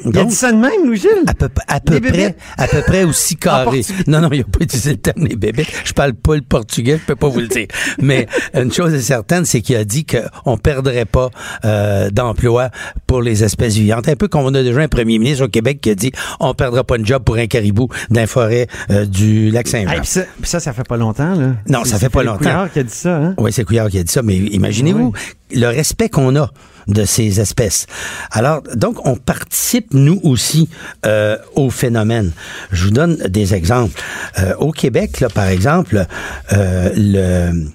[0.05, 1.23] il a dit ça de même, Louis-Gilles?
[1.27, 3.81] À peu, à peu Les près, à peu près aussi carré.
[3.81, 4.03] portugais.
[4.07, 5.67] Non, non, il a pas utilisé le terme les bébites.
[5.85, 7.67] Je parle pas le portugais, je peux pas vous le dire.
[8.01, 11.29] Mais une chose est certaine, c'est qu'il a dit qu'on perdrait pas
[11.65, 12.69] euh, d'emploi
[13.07, 14.07] pour les espèces vivantes.
[14.09, 16.53] Un peu comme on a déjà un premier ministre au Québec qui a dit on
[16.53, 20.03] perdra pas de job pour un caribou la forêt euh, du lac Saint-Jean.
[20.03, 21.53] Ça, ça, ça fait pas longtemps, là.
[21.67, 22.39] Non, ça C'est fait pas longtemps.
[22.39, 23.33] Couillard qui a dit ça, hein?
[23.37, 25.13] Oui, c'est Couillard qui a dit ça, mais imaginez-vous
[25.53, 26.49] le respect qu'on a
[26.87, 27.87] de ces espèces.
[28.31, 30.69] Alors, donc, on participe, nous aussi,
[31.05, 32.31] euh, au phénomène.
[32.71, 34.01] Je vous donne des exemples.
[34.39, 36.05] Euh, au Québec, là, par exemple,
[36.53, 37.65] euh, le...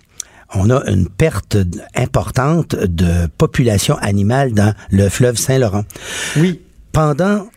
[0.54, 1.56] On a une perte
[1.96, 5.84] importante de population animale dans le fleuve Saint-Laurent.
[6.36, 6.60] Oui.
[6.92, 7.48] Pendant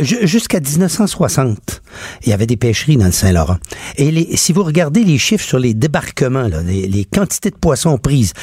[0.00, 1.80] Ju- Jusqu'à 1960,
[2.24, 3.56] il y avait des pêcheries dans le Saint-Laurent.
[3.96, 7.56] Et les, si vous regardez les chiffres sur les débarquements, là, les, les quantités de
[7.56, 8.34] poissons prises,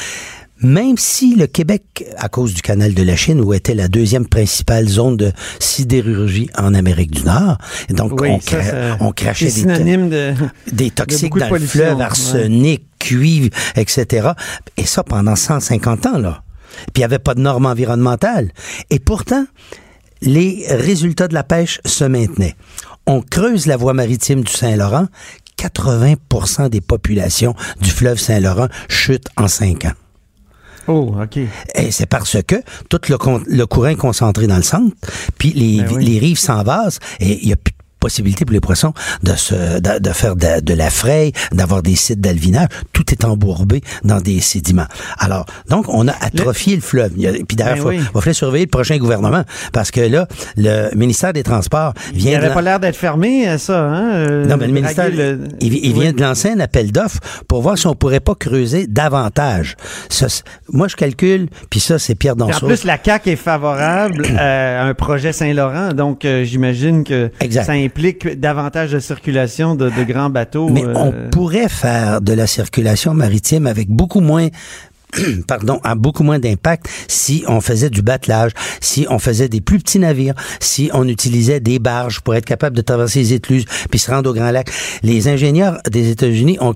[0.62, 4.28] même si le Québec, à cause du canal de la Chine, où était la deuxième
[4.28, 7.58] principale zone de sidérurgie en Amérique du Nord,
[7.90, 10.34] donc Oui, on, cra- ça- on crachait des, de,
[10.72, 12.04] des de toxiques de dans le pollution, fleuve, ouais.
[12.04, 14.30] arsenic, cuivre, etc.
[14.78, 16.44] Et ça pendant 150 ans, là.
[16.94, 18.52] Puis il n'y avait pas de normes environnementales.
[18.90, 19.46] Et pourtant,
[20.22, 22.56] les résultats de la pêche se maintenaient.
[23.08, 25.08] On creuse la voie maritime du Saint-Laurent,
[25.58, 29.92] 80% des populations du fleuve Saint-Laurent chutent en 5 ans.
[30.88, 31.38] Oh, OK.
[31.76, 32.56] Et c'est parce que
[32.90, 33.18] tout le,
[33.48, 34.96] le courant est concentré dans le centre,
[35.38, 36.06] puis les, Ben oui.
[36.06, 38.94] les rives s'envasent et il y a plus de possibilité pour les poissons
[39.24, 42.68] de se de, de faire de, de la fraye, d'avoir des sites d'alvinage.
[42.92, 44.88] Tout est embourbé dans des sédiments.
[45.20, 47.12] Alors, donc, on a atrophié le, fleuve.
[47.16, 48.06] Il a- puis d'ailleurs, il oui.
[48.14, 50.28] va falloir surveiller le prochain gouvernement parce que là,
[50.58, 52.44] le ministère des Transports Il vient de...
[52.44, 54.12] n'avait pas l'air d'être fermé, euh, ça, hein?
[54.14, 56.02] euh, Non, mais le ministère, le- il, il Oui.
[56.02, 59.76] vient de lancer un appel d'offres pour voir si on pourrait pas creuser davantage.
[60.10, 60.26] Ça,
[60.74, 62.66] moi, je calcule, puis ça, c'est Pierre Puis En Danseau.
[62.68, 67.66] plus, la CAQ est favorable à un projet Saint-Laurent, donc euh, j'imagine que Exact.
[67.66, 67.91] ça implique
[68.38, 70.70] davantage de circulation de, de grands bateaux.
[70.70, 74.48] Mais euh, on pourrait faire de la circulation maritime avec beaucoup moins
[75.48, 79.80] pardon, à beaucoup moins d'impact si on faisait du batelage, si on faisait des plus
[79.80, 84.00] petits navires, si on utilisait des barges pour être capable de traverser les écluses puis
[84.00, 84.70] se rendre au Grand Lac.
[85.04, 86.74] Les ingénieurs des États-Unis ont,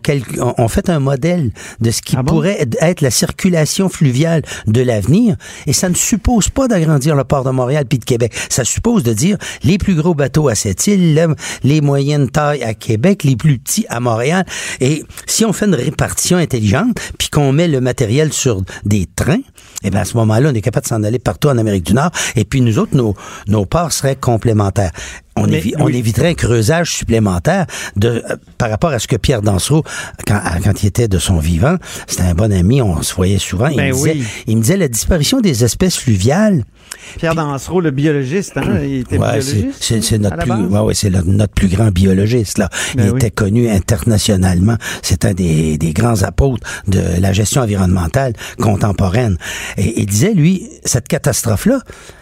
[0.68, 2.34] fait un modèle de ce qui Ah bon?
[2.34, 5.36] pourrait être la circulation fluviale de l'avenir
[5.68, 8.34] et ça ne suppose pas d'agrandir le port de Montréal puis de Québec.
[8.50, 12.64] Ça suppose de dire les plus gros bateaux à cette île, le- les moyennes tailles
[12.64, 14.46] à Québec, les plus petits à Montréal.
[14.82, 19.42] Et si on fait une répartition intelligente puis qu'on met le matériel sur des trains,
[19.84, 21.94] eh bien à ce moment-là, on est capable de s'en aller partout en Amérique du
[21.94, 22.12] Nord.
[22.36, 23.16] Et puis nous autres, nos,
[23.48, 24.92] nos ports seraient complémentaires.
[25.38, 25.98] On, Mais- évi- on oui.
[25.98, 27.66] éviterait un creusage supplémentaire
[27.98, 29.84] de euh, par rapport à ce que Pierre Dansereau,
[30.26, 31.76] quand, à- quand il était de son vivant,
[32.08, 33.68] c'était un bon ami, on se voyait souvent.
[33.68, 34.24] il, Ben me disait, oui.
[34.48, 36.64] il me disait la disparition des espèces fluviales.
[37.18, 41.24] Pierre Dansereau, le biologiste, hein, il était Ouais, c'est- notre plus, ouais, ouais, c'est le-
[41.24, 42.70] notre plus grand biologiste là.
[42.96, 43.18] Ben il oui.
[43.18, 44.78] était connu internationalement.
[45.02, 49.38] C'est un des, des grands apôtres de la gestion environnementale contemporaine.
[49.78, 51.80] Et il disait lui, cette catastrophe là,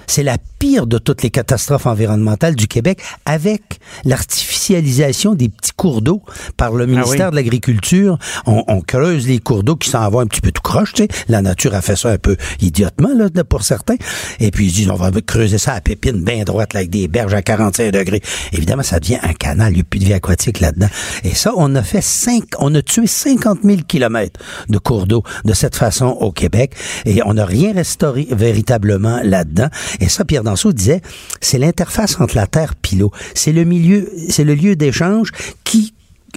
[0.08, 3.62] c'est la pire de toutes les catastrophes environnementales du Québec, avec
[4.06, 6.22] l'artificialisation des petits cours d'eau
[6.58, 7.32] par le ministère oui.
[7.32, 8.18] de l'Agriculture.
[8.46, 11.04] On, on creuse les cours d'eau qui s'en vont un petit peu tout croche, tu
[11.04, 11.10] sais.
[11.28, 13.96] La nature a fait ça un peu idiotement, là, pour certains.
[14.40, 17.08] Et puis, ils disent, on va creuser ça à pépine bien droite, là, avec des
[17.08, 18.22] berges à 45 degrés.
[18.52, 19.72] Évidemment, ça devient un canal.
[19.74, 20.90] Il n'y a plus de vie aquatique là-dedans.
[21.24, 24.40] Et ça, on a fait cinq, on a tué 50 000 kilomètres
[24.70, 26.74] de cours d'eau de cette façon au Québec.
[27.06, 29.68] Et on n'a rien restauré véritablement là-dedans.
[30.00, 31.02] Et ça, Pierre Danseau disait,
[31.42, 33.12] c'est l'interface entre la Terre et l'eau.
[33.34, 35.30] C'est le milieu, c'est le lieu d'échange
[35.64, 35.94] qui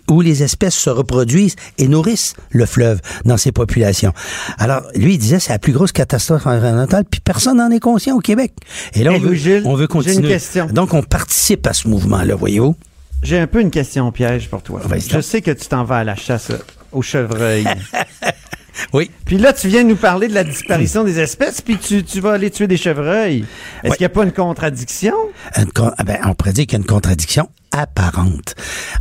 [0.09, 4.13] où les espèces se reproduisent et nourrissent le fleuve dans ses populations.
[4.59, 8.15] Alors, lui, il disait, c'est la plus grosse catastrophe environnementale, puis personne n'en est conscient
[8.15, 8.53] au Québec.
[8.95, 10.29] Et là, Hey, on, veut, on veut une continuer.
[10.29, 10.67] question.
[10.67, 12.77] Donc, on participe à ce mouvement-là, voyez-vous?
[13.23, 14.81] J'ai un peu une question piège pour toi.
[15.11, 16.59] Je sais que tu t'en vas à la chasse euh,
[16.93, 17.65] au chevreuil.
[18.93, 19.11] Oui.
[19.25, 22.33] Puis là, tu viens nous parler de la disparition des espèces, puis tu, tu vas
[22.33, 23.45] aller tuer des chevreuils.
[23.83, 25.15] Est-ce qu'il n'y a pas une contradiction?
[25.57, 27.49] Une con- ah ben, on pourrait dire qu'il y a une contradiction
[27.79, 28.55] apparente.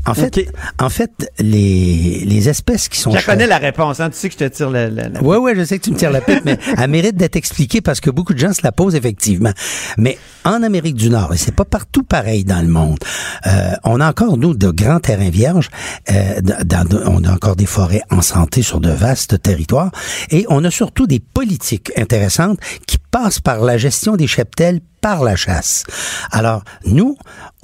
[0.06, 0.48] En fait,
[0.80, 4.10] en fait, les, les espèces qui sont Je connais la réponse, hein?
[4.10, 4.90] Tu sais que je te tire la...
[4.90, 7.16] la, la- Oui, oui, je sais que tu me tires la pipe, mais elle mérite
[7.16, 9.52] d'être expliquée parce que beaucoup de gens se la posent effectivement.
[9.98, 13.00] Mais en Amérique du Nord, et c'est pas partout pareil dans le monde,
[13.48, 15.70] euh, on a encore, nous, de grands terrains vierges,
[16.12, 19.92] euh, dans- on a encore des forêts en santé sur de vastes territoires,
[20.30, 25.24] et on a surtout des politiques intéressantes qui passent par la gestion des cheptels par
[25.24, 25.84] la chasse.
[26.32, 27.16] Alors, nous,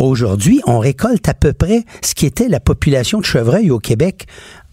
[0.06, 4.28] aujourd'hui, on récolte à peu près ce qui était la population de chevreuils au Québec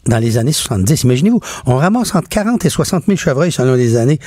[0.09, 1.05] dans les années 70.
[1.05, 4.19] Imaginez-vous, on ramasse entre 40 et 60 000 chevreuils selon les années.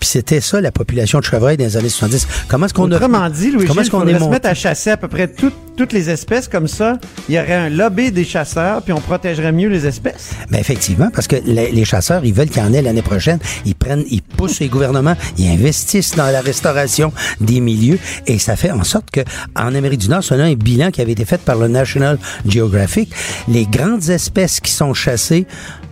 [0.00, 2.26] Puis c'était ça, la population de chevreuils dans les années 70.
[2.48, 2.96] Comment est-ce qu'on a...
[2.96, 5.28] Autrement dit, Louis, comment est-ce qu'on faudrait est se mettre à chasser à peu près
[5.28, 6.98] toutes- toutes les espèces comme ça.
[7.28, 10.30] Il y aurait un lobby des chasseurs, puis on protégerait mieux les espèces.
[10.50, 13.38] Ben effectivement, parce que les, les chasseurs, ils veulent qu'il y en ait l'année prochaine.
[13.64, 18.56] Ils prennent, ils poussent les gouvernements, ils investissent dans la restauration des milieux, et ça
[18.56, 19.20] fait en sorte que
[19.54, 23.12] en Amérique du Nord, selon un bilan qui avait été fait par le National Geographic,
[23.46, 25.27] les grandes espèces qui sont chassées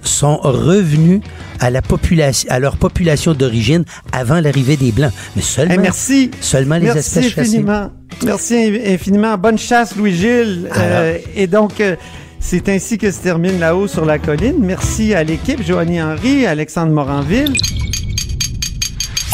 [0.03, 1.20] sont revenues
[1.61, 5.12] à la population, à leur population d'origine avant l'arrivée des blancs.
[5.34, 6.30] Mais seulement, Hey, merci.
[6.41, 7.41] seulement les Merci espèces chassées.
[7.41, 7.91] infiniment.
[8.24, 9.37] Merci in- infiniment.
[9.39, 10.70] Bonne chasse, Louis-Gilles.
[10.76, 11.97] Euh, et donc, euh,
[12.39, 14.57] c'est ainsi que se termine là-haut sur la colline.
[14.61, 17.53] Merci à l'équipe, Joanie Henry, Alexandre Moranville.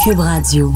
[0.05, 0.73] Cube Radio.